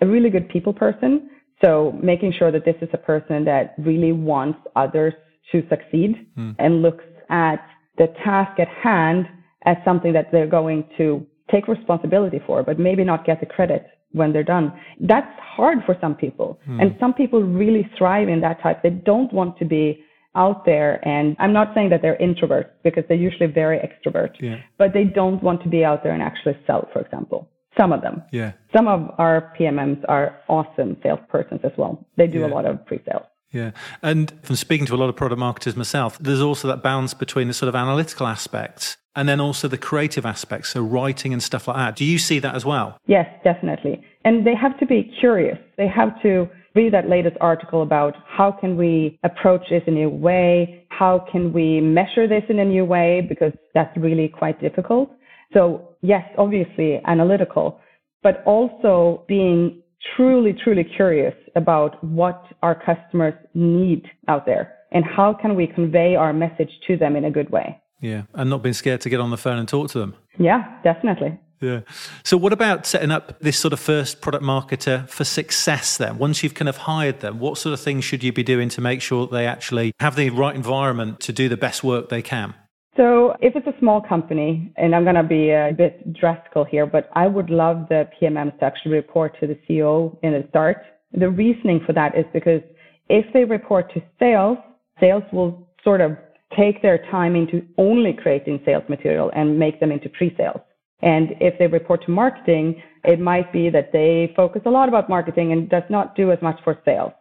A 0.02 0.08
really 0.08 0.30
good 0.30 0.50
people 0.50 0.74
person. 0.74 1.30
So 1.64 1.98
making 2.02 2.34
sure 2.38 2.52
that 2.52 2.66
this 2.66 2.76
is 2.82 2.90
a 2.92 2.98
person 2.98 3.46
that 3.46 3.76
really 3.78 4.12
wants 4.12 4.60
others 4.76 5.14
to 5.52 5.64
succeed 5.70 6.28
mm. 6.38 6.56
and 6.60 6.82
looks 6.82 7.06
at 7.30 7.66
the 7.98 8.08
task 8.24 8.60
at 8.60 8.68
hand 8.68 9.28
as 9.66 9.78
something 9.86 10.14
that 10.14 10.32
they're 10.32 10.48
going 10.48 10.84
to 10.98 11.26
take 11.52 11.68
responsibility 11.68 12.42
for, 12.46 12.64
but 12.64 12.80
maybe 12.80 13.04
not 13.04 13.26
get 13.26 13.40
the 13.40 13.46
credit 13.46 13.86
when 14.14 14.32
they're 14.32 14.44
done. 14.44 14.72
That's 15.00 15.32
hard 15.40 15.80
for 15.86 15.98
some 16.00 16.16
people. 16.16 16.60
Mm. 16.68 16.82
And 16.82 16.96
some 17.00 17.14
people 17.14 17.44
really 17.44 17.90
thrive 17.98 18.30
in 18.30 18.42
that 18.42 18.62
type. 18.62 18.82
They 18.82 18.92
don't 18.92 19.32
want 19.34 19.58
to 19.60 19.66
be 19.66 20.04
out 20.36 20.66
there. 20.66 21.06
And 21.08 21.36
I'm 21.40 21.54
not 21.54 21.74
saying 21.76 21.90
that 21.90 22.02
they're 22.02 22.18
introverts 22.18 22.70
because 22.84 23.04
they're 23.08 23.18
usually 23.18 23.48
very 23.48 23.78
extrovert, 23.78 24.32
yeah. 24.40 24.62
but 24.78 24.94
they 24.94 25.04
don't 25.04 25.44
want 25.44 25.62
to 25.64 25.70
be 25.70 25.84
out 25.84 26.04
there 26.04 26.14
and 26.14 26.24
actually 26.24 26.58
sell, 26.66 26.88
for 26.92 27.02
example. 27.02 27.50
Some 27.78 27.92
of 27.92 28.02
them. 28.02 28.24
Yeah. 28.32 28.54
Some 28.76 28.88
of 28.88 29.12
our 29.18 29.54
PMMs 29.60 30.04
are 30.08 30.40
awesome 30.48 30.96
salespersons 31.04 31.64
as 31.66 31.72
well. 31.78 32.06
They 32.18 32.28
do 32.28 32.40
yeah. 32.40 32.48
a 32.48 32.50
lot 32.50 32.66
of 32.66 32.86
pre-sales. 32.86 33.26
Yeah. 33.54 33.72
And 34.02 34.34
from 34.42 34.56
speaking 34.56 34.88
to 34.88 34.96
a 34.96 34.98
lot 34.98 35.10
of 35.10 35.16
product 35.16 35.40
marketers 35.40 35.78
myself, 35.78 36.18
there's 36.20 36.42
also 36.42 36.68
that 36.68 36.84
balance 36.84 37.14
between 37.14 37.48
the 37.48 37.54
sort 37.54 37.70
of 37.70 37.76
analytical 37.76 38.28
aspects 38.28 38.98
and 39.16 39.30
then 39.30 39.40
also 39.40 39.68
the 39.68 39.78
creative 39.78 40.26
aspects, 40.26 40.70
so 40.70 40.82
writing 40.82 41.34
and 41.34 41.44
stuff 41.44 41.68
like 41.68 41.78
that. 41.78 41.96
Do 41.96 42.04
you 42.04 42.18
see 42.18 42.40
that 42.40 42.56
as 42.56 42.66
well? 42.66 42.98
Yes, 43.06 43.28
definitely. 43.44 44.04
And 44.26 44.46
they 44.46 44.56
have 44.56 44.78
to 44.80 44.88
be 44.88 45.14
curious. 45.20 45.60
They 45.78 45.88
have 45.88 46.20
to 46.24 46.50
read 46.74 46.94
that 46.94 47.08
latest 47.08 47.38
article 47.40 47.84
about 47.84 48.16
how 48.26 48.52
can 48.52 48.76
we 48.76 49.20
approach 49.24 49.62
this 49.70 49.84
in 49.86 49.94
a 49.94 49.98
new 49.98 50.10
way? 50.10 50.84
How 50.90 51.24
can 51.32 51.54
we 51.54 51.80
measure 51.80 52.28
this 52.28 52.44
in 52.50 52.58
a 52.58 52.66
new 52.66 52.86
way? 52.86 53.22
Because 53.30 53.52
that's 53.76 53.96
really 53.96 54.28
quite 54.28 54.60
difficult. 54.60 55.12
So 55.54 55.90
yes, 56.02 56.24
obviously 56.40 57.00
analytical, 57.06 57.80
but 58.24 58.42
also 58.48 59.24
being 59.28 59.83
truly, 60.16 60.54
truly 60.54 60.84
curious 60.84 61.36
about 61.56 62.04
what 62.04 62.44
our 62.62 62.76
customers 62.76 63.34
need 63.54 64.06
out 64.28 64.46
there 64.46 64.74
and 64.92 65.04
how 65.06 65.34
can 65.34 65.56
we 65.56 65.68
convey 65.68 66.16
our 66.16 66.34
message 66.34 66.70
to 66.88 66.98
them 66.98 67.16
in 67.16 67.26
a 67.26 67.32
good 67.32 67.50
way. 67.50 67.80
Yeah, 68.00 68.24
and 68.34 68.50
not 68.50 68.62
being 68.62 68.74
scared 68.74 69.02
to 69.02 69.10
get 69.10 69.20
on 69.20 69.32
the 69.32 69.38
phone 69.38 69.58
and 69.58 69.68
talk 69.68 69.90
to 69.92 70.00
them. 70.00 70.16
Yeah, 70.38 70.80
definitely. 70.84 71.40
Yeah. 71.62 71.82
So, 72.24 72.36
what 72.36 72.52
about 72.52 72.86
setting 72.86 73.12
up 73.12 73.40
this 73.40 73.58
sort 73.58 73.72
of 73.72 73.80
first 73.80 74.20
product 74.20 74.44
marketer 74.44 75.08
for 75.10 75.24
success 75.24 75.96
then? 75.98 76.18
Once 76.18 76.44
you've 76.44 76.54
kind 76.54 76.68
of 76.68 76.76
hired 76.76 77.22
them, 77.22 77.40
what 77.40 77.58
sort 77.58 77.72
of 77.72 77.80
things 77.80 78.04
should 78.04 78.22
you 78.22 78.34
be 78.34 78.44
doing 78.44 78.68
to 78.70 78.82
make 78.82 79.02
sure 79.02 79.28
that 79.28 79.32
they 79.32 79.48
actually 79.48 79.94
have 80.02 80.18
the 80.18 80.30
right 80.30 80.56
environment 80.56 81.22
to 81.22 81.32
do 81.32 81.48
the 81.48 81.56
best 81.56 81.82
work 81.84 82.10
they 82.10 82.22
can? 82.22 82.54
So, 82.96 83.34
if 83.42 83.56
it's 83.56 83.66
a 83.66 83.80
small 83.80 84.02
company, 84.02 84.72
and 84.78 84.94
I'm 84.94 85.04
going 85.04 85.16
to 85.16 85.24
be 85.24 85.50
a 85.50 85.72
bit 85.76 86.14
drastical 86.14 86.64
here, 86.64 86.86
but 86.86 87.10
I 87.14 87.26
would 87.26 87.50
love 87.50 87.88
the 87.90 88.08
PMMs 88.22 88.60
to 88.60 88.66
actually 88.66 88.92
report 88.92 89.36
to 89.40 89.48
the 89.48 89.58
CEO 89.68 90.16
in 90.22 90.34
the 90.34 90.46
start. 90.50 90.78
The 91.12 91.30
reasoning 91.30 91.82
for 91.88 91.94
that 91.94 92.16
is 92.16 92.26
because 92.34 92.62
if 93.10 93.26
they 93.34 93.46
report 93.46 93.92
to 93.94 94.02
sales, 94.20 94.58
sales 95.00 95.24
will 95.32 95.68
sort 95.84 96.02
of 96.02 96.18
take 96.56 96.84
their 96.84 97.00
time 97.10 97.36
into 97.36 97.66
only 97.80 98.14
creating 98.14 98.62
sales 98.64 98.84
material 98.88 99.32
and 99.36 99.58
make 99.58 99.80
them 99.80 99.92
into 99.92 100.08
pre-sales. 100.10 100.62
And 101.02 101.30
if 101.42 101.58
they 101.58 101.68
report 101.68 102.06
to 102.06 102.12
marketing, 102.12 102.82
it 103.04 103.20
might 103.20 103.52
be 103.52 103.70
that 103.72 103.92
they 103.92 104.32
focus 104.36 104.62
a 104.66 104.70
lot 104.70 104.88
about 104.88 105.10
marketing 105.10 105.52
and 105.52 105.68
does 105.68 105.84
not 105.90 106.16
do 106.16 106.32
as 106.32 106.42
much 106.42 106.60
for 106.64 106.80
sales. 106.86 107.12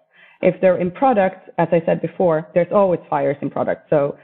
If 0.43 0.61
they're 0.61 0.77
in 0.77 0.91
product, 0.91 1.49
as 1.59 1.69
I 1.73 1.83
said 1.87 2.03
before, 2.03 2.49
there's 2.55 2.73
always 2.73 3.01
fires 3.09 3.37
in 3.41 3.51
product. 3.51 3.89
So 3.91 4.17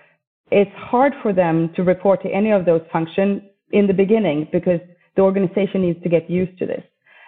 it's 0.51 0.71
hard 0.77 1.13
for 1.23 1.33
them 1.33 1.71
to 1.77 1.83
report 1.83 2.23
to 2.23 2.29
any 2.31 2.51
of 2.51 2.65
those 2.65 2.83
functions 2.93 3.43
in 3.73 3.87
the 3.87 3.93
beginning 3.93 4.49
because 4.53 4.81
the 5.17 5.23
organization 5.23 5.83
needs 5.83 6.03
to 6.03 6.09
get 6.09 6.31
used 6.31 6.59
to 6.59 6.67
this. 6.67 6.83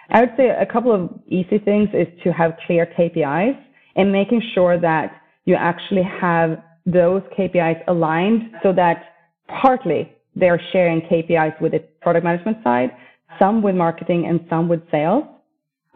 I 0.09 0.21
would 0.21 0.33
say 0.37 0.49
a 0.49 0.65
couple 0.65 0.93
of 0.93 1.09
easy 1.27 1.57
things 1.59 1.89
is 1.93 2.07
to 2.23 2.33
have 2.33 2.57
clear 2.65 2.85
KPIs 2.97 3.57
and 3.95 4.11
making 4.11 4.41
sure 4.53 4.79
that 4.79 5.21
you 5.45 5.55
actually 5.55 6.03
have 6.03 6.61
those 6.85 7.21
KPIs 7.37 7.81
aligned 7.87 8.51
so 8.63 8.73
that 8.73 9.03
partly 9.47 10.11
they're 10.35 10.61
sharing 10.71 11.01
KPIs 11.01 11.59
with 11.61 11.73
the 11.73 11.79
product 12.01 12.23
management 12.23 12.57
side, 12.63 12.91
some 13.39 13.61
with 13.61 13.75
marketing 13.75 14.25
and 14.27 14.39
some 14.49 14.67
with 14.67 14.81
sales. 14.89 15.23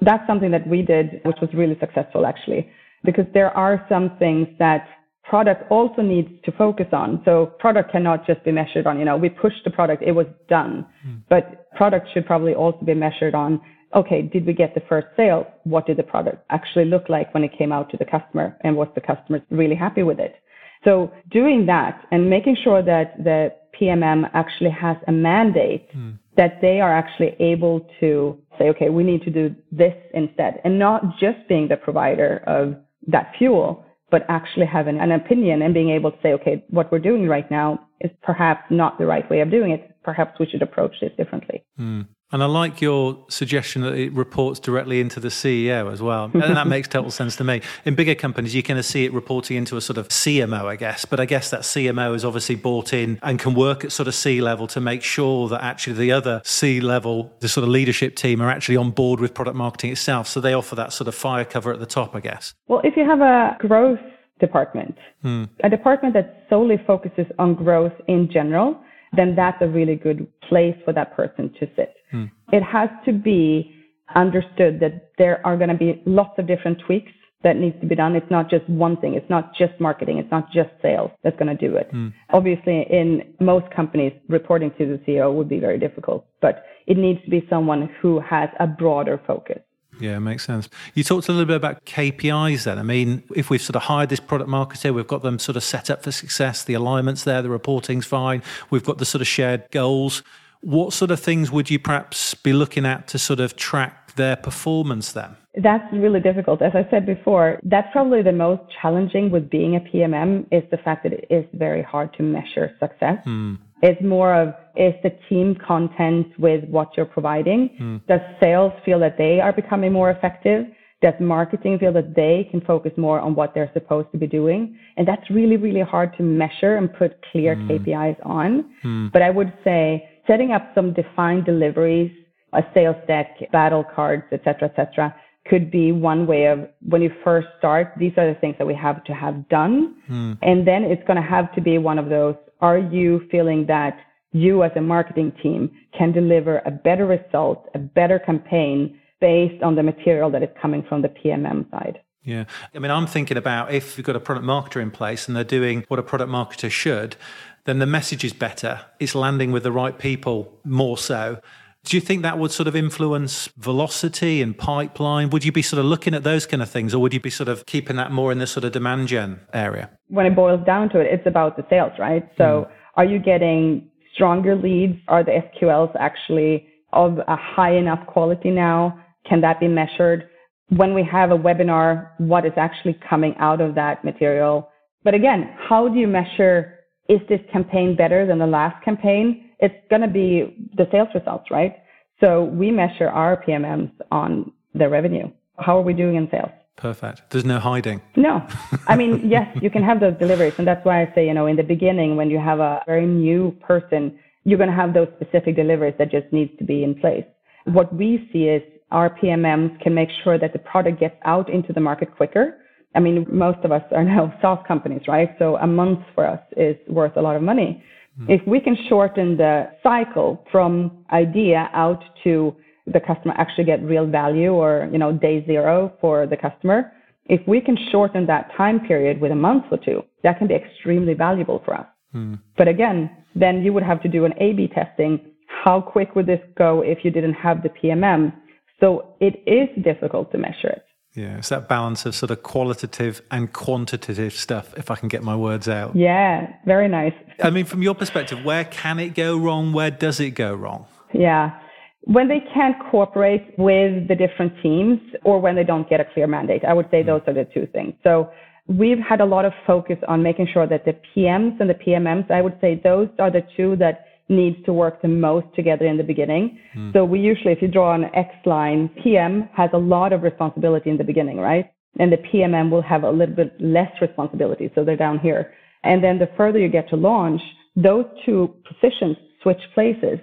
That's 0.02 0.26
something 0.28 0.52
that 0.52 0.68
we 0.68 0.82
did, 0.82 1.22
which 1.24 1.38
was 1.42 1.50
really 1.54 1.78
successful 1.80 2.26
actually, 2.26 2.70
because 3.04 3.26
there 3.34 3.52
are 3.52 3.86
some 3.90 4.18
things 4.18 4.48
that 4.60 4.88
product 5.30 5.70
also 5.72 6.02
needs 6.02 6.30
to 6.44 6.52
focus 6.52 6.88
on. 6.92 7.22
So 7.26 7.48
product 7.60 7.92
cannot 7.92 8.28
just 8.28 8.44
be 8.44 8.52
measured 8.52 8.86
on, 8.86 9.00
you 9.00 9.06
know, 9.06 9.18
we 9.18 9.30
pushed 9.30 9.64
the 9.64 9.72
product, 9.72 10.04
it 10.04 10.12
was 10.12 10.28
done. 10.48 10.86
Mm. 11.06 11.22
But 11.30 11.72
product 11.72 12.08
should 12.14 12.26
probably 12.26 12.54
also 12.54 12.86
be 12.86 12.94
measured 12.94 13.34
on, 13.34 13.60
okay, 13.96 14.22
did 14.22 14.46
we 14.46 14.54
get 14.54 14.76
the 14.76 14.82
first 14.88 15.08
sale? 15.18 15.48
What 15.64 15.88
did 15.88 15.98
the 15.98 16.04
product 16.04 16.46
actually 16.52 16.86
look 16.86 17.10
like 17.10 17.34
when 17.34 17.44
it 17.44 17.58
came 17.58 17.72
out 17.72 17.90
to 17.92 17.98
the 17.98 18.06
customer? 18.06 18.56
And 18.62 18.76
was 18.76 18.88
the 18.94 19.02
customer 19.02 19.42
really 19.50 19.76
happy 19.76 20.04
with 20.04 20.20
it? 20.20 20.36
So 20.84 21.12
doing 21.32 21.66
that 21.66 22.02
and 22.12 22.30
making 22.30 22.58
sure 22.64 22.84
that 22.84 23.24
the 23.24 23.52
PMM 23.80 24.30
actually 24.34 24.70
has 24.70 24.98
a 25.08 25.12
mandate 25.12 25.90
mm. 25.96 26.18
that 26.38 26.62
they 26.62 26.80
are 26.80 26.96
actually 26.96 27.36
able 27.40 27.88
to 28.00 28.38
say, 28.60 28.66
okay, 28.70 28.90
we 28.90 29.04
need 29.04 29.24
to 29.24 29.32
do 29.32 29.56
this 29.72 29.96
instead, 30.14 30.62
and 30.64 30.78
not 30.80 31.02
just 31.20 31.38
being 31.50 31.68
the 31.68 31.76
provider 31.76 32.44
of 32.48 32.76
that 33.08 33.34
fuel, 33.38 33.84
but 34.16 34.26
actually 34.30 34.66
having 34.66 34.98
an 34.98 35.12
opinion 35.12 35.62
and 35.62 35.74
being 35.74 35.90
able 35.90 36.10
to 36.10 36.18
say, 36.24 36.32
okay, 36.32 36.64
what 36.70 36.90
we're 36.90 37.00
doing 37.00 37.28
right 37.28 37.52
now 37.52 37.86
is 38.00 38.10
perhaps 38.24 38.64
not 38.70 38.98
the 38.98 39.06
right 39.06 39.30
way 39.30 39.42
of 39.42 39.52
doing 39.52 39.72
it. 39.72 39.94
Perhaps 40.06 40.40
we 40.40 40.46
should 40.46 40.62
approach 40.62 40.94
this 41.02 41.12
differently. 41.18 41.66
Mm. 41.78 42.08
And 42.36 42.44
I 42.44 42.48
like 42.48 42.82
your 42.82 43.18
suggestion 43.30 43.82
that 43.84 43.94
it 43.94 44.12
reports 44.12 44.60
directly 44.60 45.00
into 45.00 45.22
the 45.22 45.30
CEO 45.30 45.90
as 45.90 46.02
well. 46.02 46.30
And 46.34 46.58
that 46.58 46.68
makes 46.76 46.90
total 46.90 47.10
sense 47.10 47.38
to 47.38 47.46
me. 47.46 47.62
In 47.86 47.96
bigger 47.96 48.14
companies, 48.14 48.54
you 48.54 48.62
kind 48.62 48.78
of 48.78 48.84
see 48.84 49.06
it 49.06 49.14
reporting 49.14 49.56
into 49.56 49.78
a 49.78 49.82
sort 49.82 49.98
of 49.98 50.10
CMO, 50.10 50.66
I 50.66 50.76
guess. 50.76 51.06
But 51.06 51.22
I 51.22 51.26
guess 51.26 51.50
that 51.52 51.62
CMO 51.62 52.14
is 52.14 52.26
obviously 52.26 52.56
bought 52.56 52.92
in 52.92 53.20
and 53.24 53.40
can 53.40 53.54
work 53.54 53.86
at 53.86 53.94
sort 53.94 54.10
of 54.10 54.16
C 54.16 54.42
level 54.42 54.68
to 54.68 54.82
make 54.82 55.02
sure 55.02 55.48
that 55.48 55.64
actually 55.64 55.94
the 55.94 56.12
other 56.12 56.42
C 56.44 56.82
level, 56.82 57.32
the 57.40 57.48
sort 57.48 57.64
of 57.64 57.70
leadership 57.70 58.18
team, 58.18 58.42
are 58.42 58.50
actually 58.50 58.76
on 58.76 58.92
board 58.92 59.22
with 59.22 59.34
product 59.34 59.56
marketing 59.56 59.94
itself. 59.94 60.28
So 60.28 60.42
they 60.42 60.54
offer 60.54 60.76
that 60.76 60.92
sort 60.92 61.08
of 61.08 61.16
fire 61.16 61.46
cover 61.46 61.72
at 61.72 61.80
the 61.80 61.86
top, 61.86 62.18
I 62.18 62.20
guess. 62.20 62.54
Well, 62.68 62.82
if 62.84 62.98
you 62.98 63.06
have 63.06 63.22
a 63.22 63.56
growth 63.66 64.02
department, 64.42 64.98
hmm. 65.22 65.46
a 65.64 65.70
department 65.70 66.14
that 66.16 66.46
solely 66.50 66.84
focuses 66.86 67.28
on 67.40 67.56
growth 67.56 67.94
in 68.10 68.30
general, 68.30 68.78
then 69.16 69.36
that's 69.36 69.62
a 69.62 69.68
really 69.68 69.96
good 69.96 70.28
place 70.50 70.76
for 70.84 70.94
that 70.94 71.16
person 71.16 71.54
to 71.60 71.68
sit. 71.76 71.94
Mm. 72.14 72.32
It 72.52 72.64
has 72.64 72.90
to 73.06 73.14
be 73.14 73.76
understood 74.16 74.80
that 74.80 75.12
there 75.18 75.46
are 75.46 75.58
going 75.58 75.70
to 75.70 75.78
be 75.78 76.02
lots 76.06 76.38
of 76.38 76.48
different 76.48 76.80
tweaks 76.86 77.12
that 77.44 77.58
needs 77.58 77.80
to 77.80 77.86
be 77.86 77.96
done. 77.96 78.16
It's 78.16 78.30
not 78.32 78.50
just 78.50 78.68
one 78.68 78.98
thing. 78.98 79.14
It's 79.14 79.30
not 79.30 79.56
just 79.56 79.80
marketing. 79.80 80.18
It's 80.18 80.32
not 80.32 80.52
just 80.52 80.70
sales 80.82 81.12
that's 81.24 81.38
going 81.38 81.56
to 81.56 81.70
do 81.70 81.76
it. 81.76 81.92
Mm. 81.94 82.12
Obviously, 82.32 82.86
in 82.90 83.22
most 83.40 83.72
companies, 83.74 84.14
reporting 84.28 84.72
to 84.78 84.86
the 84.86 84.98
CEO 85.06 85.34
would 85.34 85.50
be 85.50 85.60
very 85.60 85.78
difficult, 85.78 86.26
but 86.42 86.64
it 86.88 86.98
needs 86.98 87.24
to 87.24 87.30
be 87.30 87.46
someone 87.50 87.90
who 88.02 88.20
has 88.20 88.50
a 88.60 88.68
broader 88.68 89.22
focus. 89.28 89.60
Yeah, 90.00 90.20
makes 90.20 90.46
sense. 90.46 90.70
You 90.94 91.04
talked 91.04 91.28
a 91.30 91.32
little 91.32 91.46
bit 91.46 91.56
about 91.56 91.86
KPIs 91.86 92.64
then. 92.64 92.78
I 92.80 92.84
mean, 92.84 93.24
if 93.36 93.50
we've 93.50 93.62
sort 93.62 93.76
of 93.76 93.84
hired 93.84 94.10
this 94.10 94.20
product 94.20 94.50
marketer, 94.50 94.94
we've 94.94 95.08
got 95.08 95.22
them 95.22 95.40
sort 95.40 95.56
of 95.56 95.64
set 95.64 95.90
up 95.90 96.04
for 96.04 96.12
success, 96.12 96.64
the 96.64 96.74
alignment's 96.74 97.24
there, 97.24 97.42
the 97.42 97.50
reporting's 97.50 98.06
fine, 98.06 98.44
we've 98.70 98.84
got 98.84 98.98
the 98.98 99.06
sort 99.06 99.22
of 99.22 99.28
shared 99.28 99.64
goals. 99.72 100.24
What 100.62 100.94
sort 100.94 101.12
of 101.12 101.20
things 101.20 101.52
would 101.52 101.70
you 101.70 101.78
perhaps 101.80 102.34
be 102.34 102.52
looking 102.52 102.86
at 102.86 103.08
to 103.10 103.20
sort 103.20 103.40
of 103.40 103.56
track 103.56 104.16
their 104.16 104.36
performance 104.36 105.12
then? 105.12 105.36
That's 105.58 105.86
really 105.94 106.20
difficult. 106.20 106.62
As 106.62 106.74
I 106.76 106.88
said 106.90 107.06
before, 107.06 107.60
that's 107.64 107.88
probably 107.92 108.22
the 108.22 108.34
most 108.34 108.64
challenging 108.82 109.32
with 109.32 109.50
being 109.50 109.76
a 109.76 109.80
PMM 109.80 110.48
is 110.52 110.64
the 110.72 110.78
fact 110.78 111.04
that 111.04 111.14
it 111.14 111.28
is 111.30 111.46
very 111.54 111.82
hard 111.82 112.14
to 112.16 112.24
measure 112.24 112.76
success. 112.80 113.24
Mm. 113.26 113.60
It's 113.82 114.02
more 114.02 114.34
of 114.34 114.54
is 114.78 114.94
the 115.04 115.12
team 115.30 115.56
content 115.56 116.28
with 116.38 116.64
what 116.70 116.90
you're 116.96 117.06
providing? 117.06 117.70
Mm. 117.82 118.08
Does 118.08 118.22
sales 118.42 118.74
feel 118.84 119.00
that 119.00 119.18
they 119.18 119.40
are 119.40 119.54
becoming 119.54 119.92
more 119.92 120.12
effective? 120.12 120.66
Does 121.02 121.14
marketing 121.20 121.78
feel 121.80 121.94
that 121.94 122.16
they 122.16 122.48
can 122.50 122.62
focus 122.62 122.92
more 122.98 123.20
on 123.20 123.36
what 123.36 123.54
they're 123.54 123.70
supposed 123.74 124.12
to 124.12 124.18
be 124.18 124.28
doing? 124.28 124.78
And 124.98 125.08
that's 125.08 125.30
really, 125.30 125.58
really 125.58 125.82
hard 125.82 126.16
to 126.18 126.24
measure 126.24 126.78
and 126.78 126.92
put 126.94 127.22
clear 127.32 127.56
mm. 127.56 127.70
KPIs 127.70 128.26
on. 128.26 128.74
Mm. 128.84 129.12
But 129.12 129.22
I 129.22 129.30
would 129.30 129.54
say 129.64 130.08
setting 130.26 130.52
up 130.52 130.72
some 130.74 130.94
defined 130.94 131.46
deliveries, 131.46 132.12
a 132.54 132.64
sales 132.74 132.96
deck, 133.08 133.38
battle 133.52 133.84
cards, 133.84 134.24
et 134.32 134.42
cetera, 134.44 134.70
et 134.70 134.76
cetera, 134.76 135.16
could 135.48 135.70
be 135.70 135.92
one 135.92 136.26
way 136.26 136.46
of 136.48 136.68
when 136.88 137.02
you 137.02 137.12
first 137.24 137.48
start, 137.60 137.94
these 137.98 138.14
are 138.18 138.34
the 138.34 138.40
things 138.40 138.56
that 138.58 138.66
we 138.66 138.74
have 138.74 139.04
to 139.04 139.14
have 139.14 139.48
done. 139.50 139.96
Mm. 140.10 140.38
And 140.42 140.68
then 140.68 140.84
it's 140.84 141.04
going 141.06 141.22
to 141.22 141.28
have 141.28 141.54
to 141.56 141.62
be 141.62 141.78
one 141.78 142.00
of 142.00 142.10
those. 142.10 142.36
Are 142.62 142.80
you 142.80 143.28
feeling 143.30 143.66
that 143.68 143.98
you 144.36 144.64
as 144.64 144.72
a 144.76 144.82
marketing 144.82 145.32
team 145.42 145.72
can 145.98 146.12
deliver 146.12 146.62
a 146.66 146.72
better 146.72 147.06
result, 147.06 147.70
a 147.74 147.80
better 147.80 148.20
campaign 148.20 149.00
based 149.22 149.64
on 149.64 149.76
the 149.76 149.84
material 149.84 150.30
that 150.30 150.44
is 150.44 150.50
coming 150.62 150.84
from 150.88 151.02
the 151.02 151.08
PMM 151.08 151.70
side? 151.72 152.00
Yeah. 152.24 152.44
I 152.74 152.80
mean, 152.80 152.92
I'm 152.92 153.08
thinking 153.08 153.38
about 153.38 153.72
if 153.72 153.98
you've 153.98 154.06
got 154.06 154.16
a 154.16 154.20
product 154.20 154.46
marketer 154.46 154.82
in 154.82 154.92
place 154.92 155.28
and 155.28 155.38
they're 155.38 155.44
doing 155.44 155.86
what 155.88 156.00
a 156.00 156.04
product 156.04 156.30
marketer 156.30 156.70
should, 156.70 157.16
then 157.64 157.80
the 157.80 157.86
message 157.86 158.26
is 158.26 158.34
better. 158.34 158.82
It's 159.00 159.16
landing 159.16 159.52
with 159.54 159.64
the 159.64 159.72
right 159.72 159.98
people 159.98 160.60
more 160.66 160.98
so. 160.98 161.40
Do 161.86 161.96
you 161.96 162.02
think 162.02 162.24
that 162.24 162.38
would 162.38 162.52
sort 162.52 162.68
of 162.68 162.76
influence 162.76 163.48
velocity 163.58 164.42
and 164.42 164.58
pipeline? 164.58 165.30
Would 165.30 165.46
you 165.46 165.52
be 165.52 165.62
sort 165.62 165.80
of 165.80 165.86
looking 165.86 166.16
at 166.16 166.24
those 166.24 166.48
kind 166.48 166.64
of 166.64 166.70
things, 166.70 166.96
or 166.96 167.00
would 167.00 167.14
you 167.14 167.20
be 167.20 167.30
sort 167.30 167.48
of 167.48 167.68
keeping 167.68 167.96
that 167.98 168.12
more 168.12 168.32
in 168.32 168.40
the 168.40 168.48
sort 168.48 168.64
of 168.64 168.72
demand 168.72 169.08
gen 169.08 169.40
area? 169.54 169.92
When 170.08 170.26
it 170.26 170.36
boils 170.36 170.66
down 170.66 170.90
to 170.90 171.00
it, 171.00 171.08
it's 171.14 171.28
about 171.28 171.58
the 171.58 171.66
sales, 171.70 171.92
right? 172.00 172.28
So, 172.40 172.68
mm. 172.68 172.72
are 172.96 173.06
you 173.06 173.20
getting 173.20 173.88
stronger 174.16 174.56
leads? 174.56 174.98
Are 175.08 175.24
the 175.24 175.44
SQLs 175.62 175.96
actually 176.00 176.68
of 176.94 177.20
a 177.20 177.36
high 177.36 177.76
enough 177.76 178.08
quality 178.08 178.50
now? 178.50 179.00
Can 179.30 179.42
that 179.42 179.60
be 179.60 179.68
measured? 179.68 180.30
When 180.70 180.96
we 180.96 181.04
have 181.04 181.30
a 181.30 181.38
webinar, 181.38 182.10
what 182.18 182.46
is 182.46 182.54
actually 182.58 183.00
coming 183.08 183.36
out 183.40 183.62
of 183.62 183.76
that 183.76 184.04
material? 184.04 184.72
But 185.04 185.14
again, 185.14 185.56
how 185.70 185.88
do 185.88 186.00
you 186.00 186.08
measure 186.08 186.80
is 187.08 187.20
this 187.30 187.42
campaign 187.54 187.96
better 187.96 188.26
than 188.26 188.40
the 188.40 188.48
last 188.48 188.84
campaign? 188.84 189.46
it's 189.60 189.76
going 189.90 190.02
to 190.02 190.08
be 190.08 190.70
the 190.76 190.88
sales 190.92 191.10
results, 191.14 191.46
right? 191.52 191.78
So 192.20 192.44
we 192.44 192.72
measure 192.72 193.10
our 193.10 193.44
PMMs 193.44 193.92
on 194.12 194.52
the 194.74 194.90
revenue. 194.90 195.30
How 195.58 195.78
are 195.78 195.82
we 195.82 195.94
doing 195.94 196.16
in 196.16 196.28
sales? 196.32 196.52
Perfect. 196.78 197.22
There's 197.30 197.46
no 197.46 197.60
hiding. 197.60 198.02
No. 198.16 198.46
I 198.88 198.96
mean, 198.96 199.22
yes, 199.36 199.48
you 199.62 199.70
can 199.70 199.84
have 199.84 200.00
those 200.00 200.16
deliveries. 200.18 200.54
And 200.58 200.68
that's 200.68 200.86
why 200.86 201.02
I 201.02 201.12
say, 201.16 201.26
you 201.26 201.34
know, 201.34 201.48
in 201.48 201.56
the 201.56 201.64
beginning, 201.64 202.16
when 202.16 202.30
you 202.30 202.40
have 202.40 202.60
a 202.60 202.82
very 202.86 203.06
new 203.06 203.52
person, 203.62 204.20
you're 204.44 204.58
going 204.58 204.70
to 204.70 204.76
have 204.76 204.94
those 204.94 205.08
specific 205.20 205.56
deliveries 205.56 205.96
that 205.98 206.12
just 206.12 206.32
needs 206.32 206.52
to 206.60 206.64
be 206.64 206.84
in 206.84 206.96
place. 206.96 207.26
What 207.66 207.94
we 207.96 208.30
see 208.32 208.44
is 208.44 208.62
our 208.92 209.10
PMMs 209.10 209.82
can 209.82 209.94
make 209.94 210.10
sure 210.24 210.38
that 210.38 210.54
the 210.54 210.60
product 210.60 211.00
gets 211.00 211.16
out 211.24 211.50
into 211.50 211.74
the 211.74 211.80
market 211.80 212.16
quicker. 212.16 212.58
I 212.94 213.00
mean, 213.00 213.26
most 213.30 213.60
of 213.64 213.72
us 213.72 213.84
are 213.92 214.04
now 214.04 214.34
SaaS 214.42 214.60
companies, 214.68 215.02
right? 215.08 215.30
So 215.40 215.58
a 215.58 215.68
month 215.68 216.00
for 216.14 216.26
us 216.26 216.42
is 216.56 216.76
worth 216.88 217.18
a 217.18 217.22
lot 217.22 217.36
of 217.36 217.42
money. 217.42 217.84
Mm. 218.22 218.30
If 218.30 218.48
we 218.48 218.60
can 218.60 218.78
shorten 218.88 219.38
the 219.38 219.72
cycle 219.82 220.46
from 220.52 221.06
idea 221.12 221.70
out 221.74 222.04
to 222.24 222.56
the 222.88 223.00
customer 223.00 223.34
actually 223.38 223.64
get 223.64 223.82
real 223.84 224.06
value 224.06 224.52
or, 224.54 224.90
you 224.92 224.98
know, 224.98 225.12
day 225.12 225.46
zero 225.46 225.94
for 226.00 226.28
the 226.28 226.38
customer, 226.38 226.92
if 227.26 227.42
we 227.48 227.60
can 227.60 227.78
shorten 227.92 228.28
that 228.28 228.52
time 228.56 228.80
period 228.80 229.20
with 229.20 229.32
a 229.32 229.36
month 229.36 229.66
or 229.72 229.78
two, 229.78 230.04
that 230.24 230.38
can 230.38 230.48
be 230.48 230.54
extremely 230.54 231.14
valuable 231.14 231.62
for 231.66 231.74
us. 231.74 231.88
Mm. 232.14 232.40
But 232.58 232.68
again, 232.68 233.10
then 233.36 233.64
you 233.64 233.74
would 233.74 233.84
have 233.84 234.02
to 234.04 234.08
do 234.08 234.26
an 234.26 234.34
A-B 234.40 234.70
testing. 234.74 235.20
How 235.48 235.82
quick 235.82 236.16
would 236.16 236.28
this 236.28 236.42
go 236.58 236.82
if 236.82 237.00
you 237.04 237.12
didn't 237.12 237.34
have 237.34 237.64
the 237.64 237.70
PMM? 237.70 238.34
So 238.80 239.16
it 239.20 239.42
is 239.48 239.68
difficult 239.84 240.32
to 240.32 240.38
measure 240.38 240.70
it. 240.70 240.84
Yeah, 241.16 241.38
it's 241.38 241.50
that 241.50 241.70
balance 241.70 242.06
of 242.06 242.14
sort 242.14 242.30
of 242.30 242.44
qualitative 242.44 243.22
and 243.32 243.52
quantitative 243.54 244.34
stuff, 244.34 244.74
if 244.76 244.92
I 244.92 244.96
can 244.96 245.08
get 245.08 245.24
my 245.24 245.36
words 245.36 245.70
out. 245.70 245.96
Yeah, 245.96 246.54
very 246.66 246.90
nice. 246.90 247.14
I 247.42 247.52
mean, 247.52 247.64
from 247.64 247.82
your 247.82 247.96
perspective, 247.96 248.44
where 248.44 248.66
can 248.66 249.00
it 249.00 249.16
go 249.16 249.38
wrong? 249.38 249.72
Where 249.72 249.92
does 249.92 250.20
it 250.20 250.32
go 250.32 250.54
wrong? 250.54 250.88
Yeah. 251.14 251.58
When 252.06 252.28
they 252.28 252.42
can't 252.54 252.76
cooperate 252.92 253.54
with 253.58 254.08
the 254.08 254.16
different 254.16 254.54
teams 254.62 255.00
or 255.24 255.40
when 255.40 255.56
they 255.56 255.64
don't 255.64 255.90
get 255.90 256.00
a 256.00 256.06
clear 256.14 256.28
mandate, 256.28 256.64
I 256.64 256.74
would 256.74 256.88
say 256.92 257.04
mm. 257.04 257.08
those 257.08 257.22
are 257.28 257.34
the 257.34 257.48
two 257.54 257.68
things. 257.74 257.94
So 258.04 258.30
we've 258.68 259.00
had 259.00 259.22
a 259.22 259.26
lot 259.26 259.46
of 259.46 259.54
focus 259.66 259.98
on 260.08 260.22
making 260.22 260.48
sure 260.54 260.68
that 260.68 260.86
the 260.86 260.94
PMs 261.16 261.60
and 261.60 261.70
the 261.70 261.74
PMMs, 261.74 262.30
I 262.32 262.42
would 262.42 262.58
say 262.62 262.80
those 262.84 263.10
are 263.20 263.32
the 263.32 263.42
two 263.58 263.76
that 263.78 264.06
needs 264.28 264.58
to 264.66 264.74
work 264.74 265.02
the 265.02 265.08
most 265.08 265.46
together 265.56 265.86
in 265.86 265.98
the 265.98 266.04
beginning. 266.04 266.58
Mm. 266.76 266.94
So 266.94 267.06
we 267.06 267.20
usually, 267.20 267.54
if 267.54 267.62
you 267.62 267.68
draw 267.68 267.94
an 267.94 268.06
X 268.16 268.30
line, 268.46 268.90
PM 269.04 269.50
has 269.56 269.70
a 269.74 269.78
lot 269.78 270.14
of 270.14 270.24
responsibility 270.24 270.90
in 270.90 270.98
the 270.98 271.04
beginning, 271.04 271.38
right? 271.38 271.72
And 272.00 272.12
the 272.12 272.18
PMM 272.18 272.72
will 272.72 272.82
have 272.82 273.04
a 273.04 273.12
little 273.12 273.36
bit 273.36 273.56
less 273.60 273.92
responsibility. 274.02 274.72
So 274.76 274.84
they're 274.84 274.98
down 274.98 275.20
here. 275.20 275.54
And 275.84 276.04
then 276.04 276.18
the 276.18 276.30
further 276.36 276.60
you 276.60 276.70
get 276.70 276.90
to 276.90 276.96
launch, 276.96 277.42
those 277.76 278.06
two 278.26 278.54
positions 278.68 279.18
switch 279.44 279.62
places. 279.74 280.20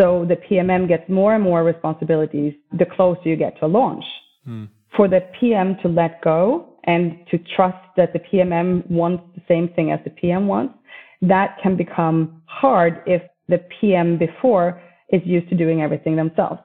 So 0.00 0.24
the 0.26 0.36
PMM 0.36 0.88
gets 0.88 1.06
more 1.10 1.34
and 1.34 1.44
more 1.44 1.62
responsibilities 1.62 2.54
the 2.72 2.86
closer 2.86 3.20
you 3.24 3.36
get 3.36 3.58
to 3.60 3.66
launch. 3.66 4.04
Mm. 4.48 4.68
For 4.96 5.08
the 5.08 5.20
PM 5.38 5.76
to 5.82 5.88
let 5.88 6.22
go 6.22 6.74
and 6.84 7.18
to 7.30 7.38
trust 7.54 7.76
that 7.96 8.14
the 8.14 8.20
PMM 8.20 8.90
wants 8.90 9.22
the 9.34 9.42
same 9.46 9.68
thing 9.74 9.92
as 9.92 10.00
the 10.04 10.10
PM 10.10 10.46
wants, 10.46 10.74
that 11.20 11.58
can 11.62 11.76
become 11.76 12.42
hard 12.46 13.02
if 13.06 13.22
the 13.48 13.58
PM 13.78 14.16
before 14.18 14.80
is 15.10 15.20
used 15.24 15.50
to 15.50 15.56
doing 15.56 15.82
everything 15.82 16.16
themselves. 16.16 16.60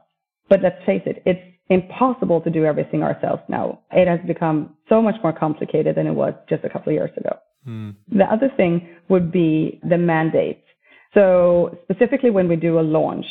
But 0.49 0.61
let's 0.61 0.83
face 0.85 1.01
it, 1.05 1.21
it's 1.25 1.41
impossible 1.69 2.39
to 2.41 2.49
do 2.49 2.63
everything 2.63 3.03
ourselves 3.03 3.41
now. 3.49 3.81
It 3.91 4.07
has 4.07 4.19
become 4.25 4.75
so 4.87 5.01
much 5.01 5.15
more 5.23 5.33
complicated 5.33 5.95
than 5.97 6.07
it 6.07 6.13
was 6.13 6.33
just 6.47 6.63
a 6.63 6.69
couple 6.69 6.91
of 6.91 6.93
years 6.93 7.11
ago. 7.17 7.37
Mm. 7.67 7.95
The 8.11 8.25
other 8.25 8.49
thing 8.55 8.87
would 9.09 9.31
be 9.31 9.81
the 9.89 9.97
mandate. 9.97 10.63
So 11.15 11.77
specifically 11.83 12.29
when 12.29 12.47
we 12.47 12.57
do 12.57 12.79
a 12.79 12.81
launch, 12.81 13.25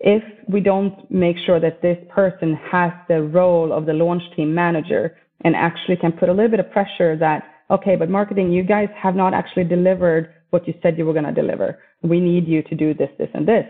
if 0.00 0.22
we 0.48 0.60
don't 0.60 1.08
make 1.10 1.36
sure 1.44 1.60
that 1.60 1.82
this 1.82 1.98
person 2.08 2.58
has 2.70 2.90
the 3.08 3.22
role 3.22 3.72
of 3.72 3.86
the 3.86 3.92
launch 3.92 4.22
team 4.34 4.54
manager 4.54 5.16
and 5.44 5.54
actually 5.54 5.96
can 5.96 6.12
put 6.12 6.28
a 6.28 6.32
little 6.32 6.50
bit 6.50 6.60
of 6.60 6.70
pressure 6.70 7.16
that, 7.16 7.44
okay, 7.70 7.96
but 7.96 8.08
marketing, 8.08 8.50
you 8.50 8.62
guys 8.62 8.88
have 8.96 9.14
not 9.14 9.34
actually 9.34 9.64
delivered 9.64 10.34
what 10.50 10.66
you 10.66 10.74
said 10.82 10.96
you 10.96 11.04
were 11.04 11.12
going 11.12 11.24
to 11.24 11.32
deliver. 11.32 11.78
We 12.02 12.20
need 12.20 12.48
you 12.48 12.62
to 12.62 12.74
do 12.74 12.94
this, 12.94 13.10
this, 13.18 13.28
and 13.34 13.46
this. 13.46 13.66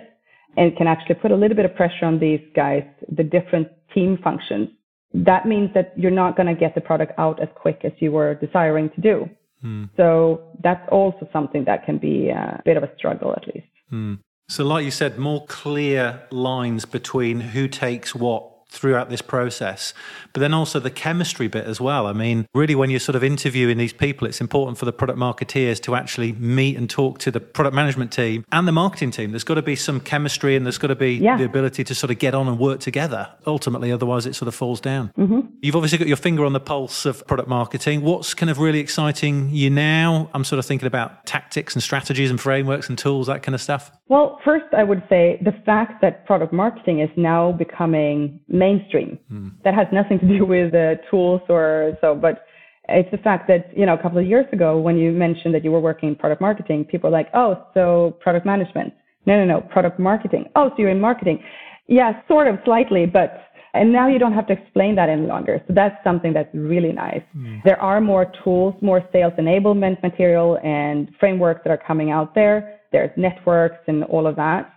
And 0.56 0.76
can 0.76 0.86
actually 0.86 1.16
put 1.16 1.30
a 1.30 1.36
little 1.36 1.56
bit 1.56 1.64
of 1.64 1.74
pressure 1.74 2.04
on 2.04 2.18
these 2.18 2.40
guys, 2.54 2.82
the 3.16 3.24
different 3.24 3.68
team 3.94 4.18
functions. 4.22 4.68
That 5.12 5.46
means 5.46 5.70
that 5.74 5.92
you're 5.96 6.10
not 6.10 6.36
going 6.36 6.46
to 6.46 6.54
get 6.54 6.74
the 6.74 6.80
product 6.80 7.12
out 7.18 7.40
as 7.40 7.48
quick 7.54 7.80
as 7.84 7.92
you 7.98 8.12
were 8.12 8.34
desiring 8.34 8.90
to 8.90 9.00
do. 9.00 9.30
Mm. 9.64 9.90
So 9.96 10.42
that's 10.62 10.86
also 10.90 11.28
something 11.32 11.64
that 11.64 11.84
can 11.84 11.98
be 11.98 12.28
a 12.28 12.62
bit 12.64 12.76
of 12.76 12.82
a 12.82 12.90
struggle, 12.96 13.32
at 13.32 13.46
least. 13.46 13.66
Mm. 13.92 14.18
So, 14.48 14.64
like 14.64 14.84
you 14.84 14.90
said, 14.90 15.18
more 15.18 15.44
clear 15.46 16.22
lines 16.30 16.86
between 16.86 17.40
who 17.40 17.68
takes 17.68 18.14
what 18.14 18.50
throughout 18.70 19.08
this 19.08 19.22
process. 19.22 19.94
But 20.32 20.40
then 20.40 20.54
also 20.54 20.78
the 20.78 20.90
chemistry 20.90 21.48
bit 21.48 21.64
as 21.64 21.80
well. 21.80 22.06
I 22.06 22.12
mean, 22.12 22.46
really, 22.54 22.74
when 22.74 22.90
you're 22.90 23.00
sort 23.00 23.16
of 23.16 23.24
interviewing 23.24 23.78
these 23.78 23.92
people, 23.92 24.26
it's 24.26 24.40
important 24.40 24.78
for 24.78 24.84
the 24.84 24.92
product 24.92 25.18
marketeers 25.18 25.80
to 25.82 25.94
actually 25.94 26.32
meet 26.32 26.76
and 26.76 26.88
talk 26.88 27.18
to 27.20 27.30
the 27.30 27.40
product 27.40 27.74
management 27.74 28.12
team 28.12 28.44
and 28.52 28.68
the 28.68 28.72
marketing 28.72 29.10
team. 29.10 29.30
There's 29.30 29.44
got 29.44 29.54
to 29.54 29.62
be 29.62 29.76
some 29.76 30.00
chemistry 30.00 30.54
and 30.56 30.66
there's 30.66 30.78
got 30.78 30.88
to 30.88 30.96
be 30.96 31.14
yeah. 31.14 31.36
the 31.36 31.44
ability 31.44 31.84
to 31.84 31.94
sort 31.94 32.10
of 32.10 32.18
get 32.18 32.34
on 32.34 32.46
and 32.48 32.58
work 32.58 32.80
together 32.80 33.28
ultimately, 33.46 33.90
otherwise, 33.90 34.26
it 34.26 34.34
sort 34.34 34.48
of 34.48 34.54
falls 34.54 34.80
down. 34.80 35.12
Mm-hmm. 35.18 35.40
You've 35.62 35.76
obviously 35.76 35.98
got 35.98 36.08
your 36.08 36.16
finger 36.16 36.44
on 36.44 36.52
the 36.52 36.60
pulse 36.60 37.06
of 37.06 37.26
product 37.26 37.48
marketing. 37.48 38.02
What's 38.02 38.34
kind 38.34 38.50
of 38.50 38.58
really 38.58 38.80
exciting 38.80 39.50
you 39.50 39.70
now? 39.70 40.30
I'm 40.34 40.44
sort 40.44 40.58
of 40.58 40.66
thinking 40.66 40.86
about 40.86 41.26
tactics 41.26 41.74
and 41.74 41.82
strategies 41.82 42.30
and 42.30 42.40
frameworks 42.40 42.88
and 42.88 42.98
tools, 42.98 43.26
that 43.26 43.42
kind 43.42 43.54
of 43.54 43.62
stuff. 43.62 43.90
Well, 44.08 44.40
first, 44.44 44.64
I 44.76 44.84
would 44.84 45.02
say 45.08 45.38
the 45.44 45.52
fact 45.66 46.00
that 46.00 46.24
product 46.24 46.52
marketing 46.52 47.00
is 47.00 47.10
now 47.16 47.52
becoming 47.52 48.40
mainstream. 48.48 49.18
Mm. 49.30 49.52
That 49.64 49.74
has 49.74 49.86
nothing 49.92 50.18
to 50.20 50.26
do 50.26 50.46
with 50.46 50.72
the 50.72 50.98
tools 51.10 51.42
or 51.48 51.92
so, 52.00 52.14
but 52.14 52.44
it's 52.88 53.10
the 53.10 53.18
fact 53.18 53.48
that, 53.48 53.76
you 53.76 53.84
know, 53.84 53.94
a 53.94 54.02
couple 54.02 54.18
of 54.18 54.26
years 54.26 54.46
ago, 54.50 54.78
when 54.78 54.96
you 54.96 55.12
mentioned 55.12 55.54
that 55.54 55.62
you 55.62 55.70
were 55.70 55.80
working 55.80 56.08
in 56.08 56.16
product 56.16 56.40
marketing, 56.40 56.86
people 56.86 57.10
were 57.10 57.16
like, 57.16 57.28
oh, 57.34 57.66
so 57.74 58.16
product 58.20 58.46
management. 58.46 58.94
No, 59.26 59.36
no, 59.36 59.44
no, 59.44 59.60
product 59.60 59.98
marketing. 59.98 60.46
Oh, 60.56 60.70
so 60.70 60.74
you're 60.78 60.90
in 60.90 61.00
marketing. 61.00 61.42
Yeah, 61.86 62.22
sort 62.28 62.48
of 62.48 62.56
slightly, 62.64 63.04
but 63.04 63.44
and 63.74 63.92
now 63.92 64.08
you 64.08 64.18
don't 64.18 64.32
have 64.32 64.46
to 64.46 64.54
explain 64.54 64.94
that 64.96 65.10
any 65.10 65.26
longer. 65.26 65.62
So 65.68 65.74
that's 65.74 66.02
something 66.02 66.32
that's 66.32 66.48
really 66.54 66.92
nice. 66.92 67.22
Mm. 67.36 67.62
There 67.64 67.80
are 67.80 68.00
more 68.00 68.32
tools, 68.42 68.74
more 68.80 69.02
sales 69.12 69.34
enablement 69.38 70.02
material 70.02 70.58
and 70.64 71.10
frameworks 71.20 71.60
that 71.64 71.70
are 71.70 71.82
coming 71.86 72.10
out 72.10 72.34
there. 72.34 72.77
There's 72.92 73.10
networks 73.16 73.78
and 73.86 74.04
all 74.04 74.26
of 74.26 74.36
that. 74.36 74.72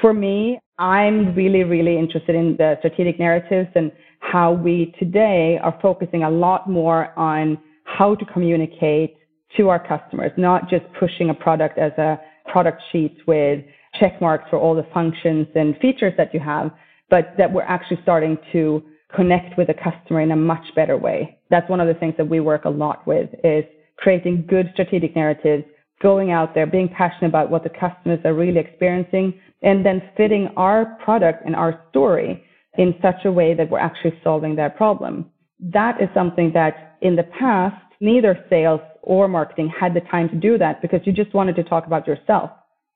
For 0.00 0.12
me, 0.12 0.58
I'm 0.78 1.34
really, 1.34 1.64
really 1.64 1.98
interested 1.98 2.34
in 2.34 2.56
the 2.56 2.76
strategic 2.78 3.18
narratives 3.18 3.68
and 3.74 3.92
how 4.20 4.52
we 4.52 4.94
today 4.98 5.58
are 5.62 5.78
focusing 5.82 6.22
a 6.22 6.30
lot 6.30 6.68
more 6.68 7.18
on 7.18 7.58
how 7.84 8.14
to 8.14 8.24
communicate 8.26 9.16
to 9.56 9.68
our 9.68 9.84
customers, 9.84 10.30
not 10.36 10.70
just 10.70 10.84
pushing 10.98 11.30
a 11.30 11.34
product 11.34 11.76
as 11.78 11.92
a 11.98 12.18
product 12.50 12.80
sheet 12.92 13.16
with 13.26 13.64
check 13.98 14.20
marks 14.20 14.44
for 14.48 14.58
all 14.58 14.74
the 14.74 14.86
functions 14.94 15.46
and 15.54 15.76
features 15.78 16.12
that 16.16 16.32
you 16.32 16.40
have, 16.40 16.70
but 17.08 17.34
that 17.36 17.52
we're 17.52 17.62
actually 17.62 17.98
starting 18.02 18.38
to 18.52 18.82
connect 19.14 19.58
with 19.58 19.66
the 19.66 19.74
customer 19.74 20.20
in 20.20 20.30
a 20.30 20.36
much 20.36 20.64
better 20.76 20.96
way. 20.96 21.38
That's 21.50 21.68
one 21.68 21.80
of 21.80 21.88
the 21.88 21.94
things 21.94 22.14
that 22.16 22.28
we 22.28 22.38
work 22.38 22.64
a 22.64 22.70
lot 22.70 23.06
with 23.06 23.28
is 23.42 23.64
creating 23.96 24.46
good 24.48 24.70
strategic 24.72 25.16
narratives, 25.16 25.64
going 26.02 26.30
out 26.30 26.54
there, 26.54 26.66
being 26.66 26.88
passionate 26.88 27.28
about 27.28 27.50
what 27.50 27.62
the 27.62 27.70
customers 27.70 28.20
are 28.24 28.34
really 28.34 28.58
experiencing, 28.58 29.34
and 29.62 29.84
then 29.84 30.02
fitting 30.16 30.48
our 30.56 30.96
product 31.04 31.44
and 31.44 31.54
our 31.54 31.82
story 31.90 32.42
in 32.78 32.94
such 33.02 33.24
a 33.24 33.32
way 33.32 33.54
that 33.54 33.68
we're 33.70 33.78
actually 33.78 34.18
solving 34.24 34.56
their 34.56 34.70
problem. 34.70 35.26
That 35.58 36.00
is 36.00 36.08
something 36.14 36.52
that 36.54 36.96
in 37.02 37.16
the 37.16 37.24
past, 37.38 37.76
neither 38.00 38.44
sales 38.48 38.80
or 39.02 39.28
marketing 39.28 39.70
had 39.78 39.94
the 39.94 40.00
time 40.00 40.28
to 40.30 40.36
do 40.36 40.56
that 40.58 40.80
because 40.80 41.00
you 41.04 41.12
just 41.12 41.34
wanted 41.34 41.56
to 41.56 41.64
talk 41.64 41.86
about 41.86 42.06
yourself. 42.06 42.50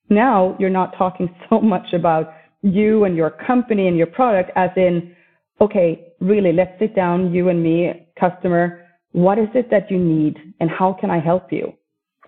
Now 0.08 0.56
you're 0.58 0.70
not 0.70 0.96
talking 0.96 1.34
so 1.50 1.60
much 1.60 1.92
about 1.92 2.32
you 2.62 3.04
and 3.04 3.16
your 3.16 3.30
company 3.30 3.88
and 3.88 3.96
your 3.96 4.06
product 4.06 4.50
as 4.56 4.70
in, 4.76 5.14
okay, 5.60 6.14
really, 6.20 6.52
let's 6.52 6.78
sit 6.78 6.96
down, 6.96 7.32
you 7.34 7.50
and 7.50 7.62
me, 7.62 8.08
customer, 8.18 8.86
what 9.12 9.38
is 9.38 9.48
it 9.54 9.70
that 9.70 9.90
you 9.90 9.98
need 9.98 10.38
and 10.60 10.70
how 10.70 10.96
can 10.98 11.10
I 11.10 11.20
help 11.20 11.52
you? 11.52 11.74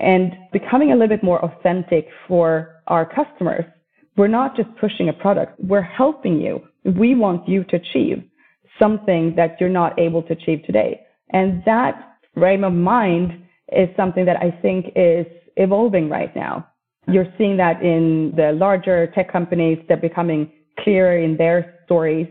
And 0.01 0.33
becoming 0.53 0.93
a 0.93 0.95
little 0.95 1.09
bit 1.09 1.23
more 1.23 1.43
authentic 1.45 2.09
for 2.29 2.83
our 2.87 3.07
customers. 3.07 3.65
We're 4.17 4.29
not 4.29 4.57
just 4.57 4.69
pushing 4.81 5.09
a 5.09 5.13
product, 5.13 5.59
we're 5.61 5.83
helping 5.83 6.41
you. 6.41 6.63
We 6.85 7.15
want 7.15 7.49
you 7.49 7.65
to 7.65 7.77
achieve 7.77 8.23
something 8.79 9.35
that 9.37 9.57
you're 9.61 9.69
not 9.69 9.99
able 9.99 10.23
to 10.23 10.33
achieve 10.33 10.63
today. 10.65 11.01
And 11.31 11.63
that 11.65 12.19
frame 12.35 12.65
of 12.65 12.73
mind 12.73 13.43
is 13.73 13.89
something 13.97 14.25
that 14.27 14.37
I 14.37 14.51
think 14.63 14.93
is 14.95 15.27
evolving 15.57 16.09
right 16.09 16.35
now. 16.37 16.69
You're 17.09 17.33
seeing 17.39 17.57
that 17.59 17.83
in 17.83 18.33
the 18.37 18.53
larger 18.53 19.07
tech 19.15 19.31
companies, 19.31 19.79
they're 19.89 19.97
becoming 19.97 20.53
clearer 20.81 21.19
in 21.19 21.37
their 21.37 21.81
stories, 21.85 22.29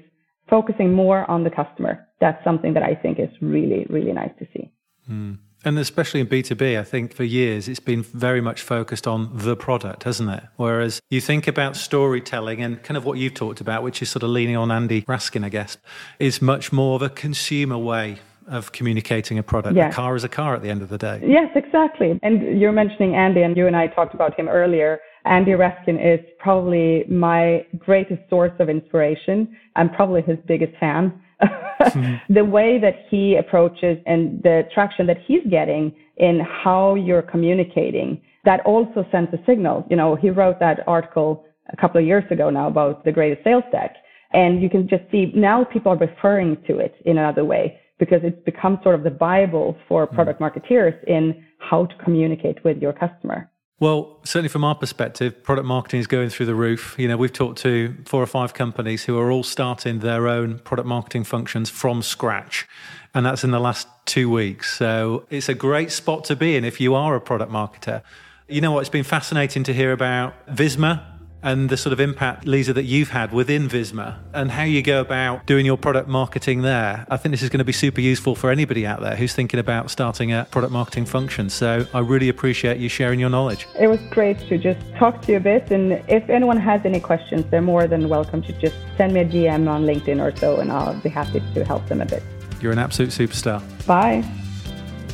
focusing 0.50 0.94
more 0.94 1.30
on 1.30 1.44
the 1.44 1.50
customer. 1.50 2.08
That's 2.20 2.42
something 2.44 2.74
that 2.74 2.84
I 2.84 2.96
think 2.96 3.20
is 3.20 3.30
really, 3.42 3.86
really 3.90 4.14
nice 4.14 4.32
to 4.40 4.48
see. 4.54 4.72
Mm. 5.10 5.38
And 5.66 5.80
especially 5.80 6.20
in 6.20 6.28
B2B, 6.28 6.80
I 6.80 6.84
think 6.84 7.14
for 7.14 7.24
years 7.24 7.68
it's 7.68 7.80
been 7.80 8.04
very 8.04 8.40
much 8.40 8.62
focused 8.62 9.08
on 9.08 9.32
the 9.34 9.56
product, 9.56 10.04
hasn't 10.04 10.30
it? 10.30 10.44
Whereas 10.58 11.02
you 11.10 11.20
think 11.20 11.48
about 11.48 11.76
storytelling 11.76 12.62
and 12.62 12.82
kind 12.84 12.98
of 12.98 13.04
what 13.04 13.18
you've 13.18 13.34
talked 13.34 13.62
about, 13.62 13.82
which 13.82 14.02
is 14.02 14.10
sort 14.10 14.22
of 14.22 14.30
leaning 14.30 14.56
on 14.56 14.72
Andy 14.72 15.02
Raskin, 15.02 15.44
I 15.44 15.50
guess, 15.50 15.78
is 16.20 16.42
much 16.42 16.72
more 16.72 16.96
of 16.96 17.02
a 17.02 17.10
consumer 17.10 17.80
way 17.80 18.20
of 18.48 18.72
communicating 18.72 19.40
a 19.40 19.44
product. 19.44 19.76
Yes. 19.76 19.92
A 19.92 19.96
car 19.96 20.16
is 20.16 20.24
a 20.24 20.30
car 20.30 20.54
at 20.56 20.62
the 20.62 20.70
end 20.70 20.84
of 20.84 20.90
the 20.90 21.00
day. 21.00 21.20
Yes, 21.26 21.50
exactly. 21.56 22.20
And 22.22 22.62
you're 22.62 22.72
mentioning 22.72 23.16
Andy, 23.16 23.42
and 23.42 23.58
you 23.58 23.66
and 23.66 23.76
I 23.76 23.88
talked 23.88 24.14
about 24.14 24.40
him 24.40 24.48
earlier. 24.48 25.00
Andy 25.26 25.52
Raskin 25.52 25.98
is 26.00 26.24
probably 26.38 27.06
my 27.10 27.66
greatest 27.80 28.22
source 28.30 28.54
of 28.60 28.70
inspiration. 28.70 29.58
I'm 29.76 29.90
probably 29.90 30.22
his 30.22 30.38
biggest 30.48 30.78
fan. 30.80 31.20
Mm-hmm. 31.42 32.16
The 32.34 32.44
way 32.44 32.80
that 32.80 33.06
he 33.10 33.36
approaches 33.36 33.98
and 34.06 34.42
the 34.44 34.64
traction 34.74 35.08
that 35.08 35.18
he's 35.26 35.44
getting 35.50 35.94
in 36.18 36.40
how 36.40 36.96
you're 36.96 37.22
communicating, 37.22 38.22
that 38.46 38.62
also 38.66 39.06
sends 39.12 39.34
a 39.34 39.38
signal. 39.46 39.86
You 39.90 39.98
know, 39.98 40.16
he 40.16 40.30
wrote 40.30 40.60
that 40.60 40.80
article 40.88 41.46
a 41.72 41.78
couple 41.78 42.00
of 42.00 42.08
years 42.08 42.24
ago 42.32 42.50
now 42.50 42.68
about 42.68 43.04
the 43.06 43.12
greatest 43.12 43.44
sales 43.44 43.64
deck. 43.72 43.96
And 44.34 44.62
you 44.62 44.70
can 44.70 44.88
just 44.88 45.04
see 45.12 45.32
now 45.36 45.64
people 45.64 45.92
are 45.92 45.98
referring 45.98 46.58
to 46.68 46.80
it 46.80 46.96
in 47.06 47.18
another 47.18 47.46
way 47.46 47.80
because 48.00 48.20
it's 48.24 48.44
become 48.44 48.80
sort 48.84 48.96
of 48.96 49.04
the 49.04 49.10
Bible 49.10 49.78
for 49.88 50.06
hmm. 50.06 50.16
product 50.16 50.42
marketeers 50.42 50.96
in 51.06 51.44
how 51.60 51.86
to 51.86 51.96
communicate 52.04 52.64
with 52.64 52.78
your 52.78 52.94
customer. 52.94 53.50
Well, 53.78 54.22
certainly 54.24 54.48
from 54.48 54.64
our 54.64 54.76
perspective, 54.76 55.44
product 55.44 55.68
marketing 55.68 56.00
is 56.00 56.08
going 56.08 56.30
through 56.30 56.46
the 56.46 56.56
roof. 56.56 56.96
You 56.98 57.10
know, 57.10 57.18
we've 57.18 57.34
talked 57.34 57.60
to 57.60 57.94
four 58.06 58.24
or 58.24 58.26
five 58.26 58.54
companies 58.54 59.04
who 59.04 59.20
are 59.20 59.30
all 59.30 59.44
starting 59.44 60.00
their 60.00 60.30
own 60.30 60.60
product 60.60 60.88
marketing 60.88 61.26
functions 61.26 61.70
from 61.70 62.02
scratch. 62.02 62.68
And 63.14 63.26
that's 63.26 63.44
in 63.44 63.52
the 63.52 63.60
last 63.60 63.90
two 64.06 64.30
weeks. 64.30 64.78
So 64.78 65.26
it's 65.30 65.50
a 65.50 65.54
great 65.54 65.92
spot 65.92 66.24
to 66.26 66.38
be 66.38 66.56
in 66.56 66.64
if 66.64 66.80
you 66.80 66.96
are 66.96 67.16
a 67.16 67.22
product 67.22 67.52
marketer. 67.52 68.02
You 68.48 68.62
know 68.62 68.72
what? 68.72 68.80
It's 68.82 68.90
been 68.90 69.04
fascinating 69.04 69.64
to 69.64 69.74
hear 69.74 69.92
about 69.92 70.48
Visma 70.48 71.04
and 71.46 71.70
the 71.70 71.78
sort 71.78 71.94
of 71.94 72.00
impact, 72.00 72.46
Lisa, 72.48 72.74
that 72.74 72.84
you've 72.84 73.12
had 73.12 73.32
within 73.32 73.70
Visma 73.70 74.18
and 74.34 74.50
how 74.50 74.64
you 74.64 74.82
go 74.82 75.00
about 75.00 75.46
doing 75.46 75.64
your 75.64 75.78
product 75.78 76.10
marketing 76.10 76.64
there. 76.64 77.06
I 77.08 77.18
think 77.18 77.34
this 77.34 77.44
is 77.44 77.50
going 77.50 77.60
to 77.60 77.64
be 77.64 77.72
super 77.72 78.02
useful 78.02 78.34
for 78.34 78.50
anybody 78.50 78.86
out 78.86 79.00
there 79.00 79.16
who's 79.16 79.34
thinking 79.34 79.60
about 79.60 79.92
starting 79.92 80.34
a 80.34 80.48
product 80.50 80.74
marketing 80.74 81.06
function. 81.06 81.52
So 81.52 81.86
I 81.94 82.00
really 82.00 82.30
appreciate 82.30 82.80
you 82.80 82.90
sharing 82.90 83.20
your 83.20 83.30
knowledge. 83.30 83.68
It 83.80 83.88
was 83.88 84.00
great 84.10 84.40
to 84.50 84.58
just 84.58 84.80
talk 84.96 85.22
to 85.22 85.34
you 85.34 85.38
a 85.38 85.40
bit. 85.40 85.70
And 85.70 86.04
if 86.08 86.28
anyone 86.32 86.58
has 86.58 86.82
any 86.84 87.00
questions, 87.00 87.46
they're 87.52 87.62
more 87.62 87.86
than 87.86 88.10
welcome 88.10 88.42
to 88.42 88.54
just 88.54 88.76
send 88.98 89.14
me 89.14 89.20
a 89.20 89.26
DM 89.26 89.70
on 89.70 89.86
LinkedIn 89.86 90.20
or 90.20 90.36
so, 90.36 90.60
and 90.60 90.72
I'll 90.72 91.00
be 91.02 91.10
happy 91.10 91.44
to 91.54 91.64
help 91.64 91.88
them 91.88 92.02
a 92.02 92.06
bit. 92.08 92.24
You're 92.60 92.72
an 92.72 92.80
absolute 92.80 93.12
superstar. 93.12 93.62
Bye. 93.86 94.28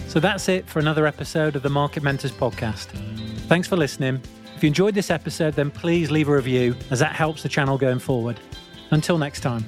So 0.08 0.22
that's 0.22 0.48
it 0.48 0.65
for 0.65 0.80
another 0.80 1.06
episode 1.06 1.58
of 1.58 1.62
the 1.63 1.70
Market 1.70 2.04
Mentors 2.04 2.32
podcast. 2.32 2.88
Thanks 3.48 3.67
for 3.67 3.76
listening. 3.76 4.22
If 4.62 4.65
you 4.65 4.67
enjoyed 4.67 4.93
this 4.93 5.10
episode, 5.10 5.56
then 5.56 5.71
please 5.71 6.12
leave 6.12 6.30
a 6.30 6.36
review 6.36 6.76
as 6.91 7.00
that 7.00 7.13
helps 7.13 7.41
the 7.41 7.50
channel 7.50 7.80
going 7.80 7.97
forward. 7.97 8.39
Until 8.91 9.17
next 9.17 9.39
time. 9.39 9.65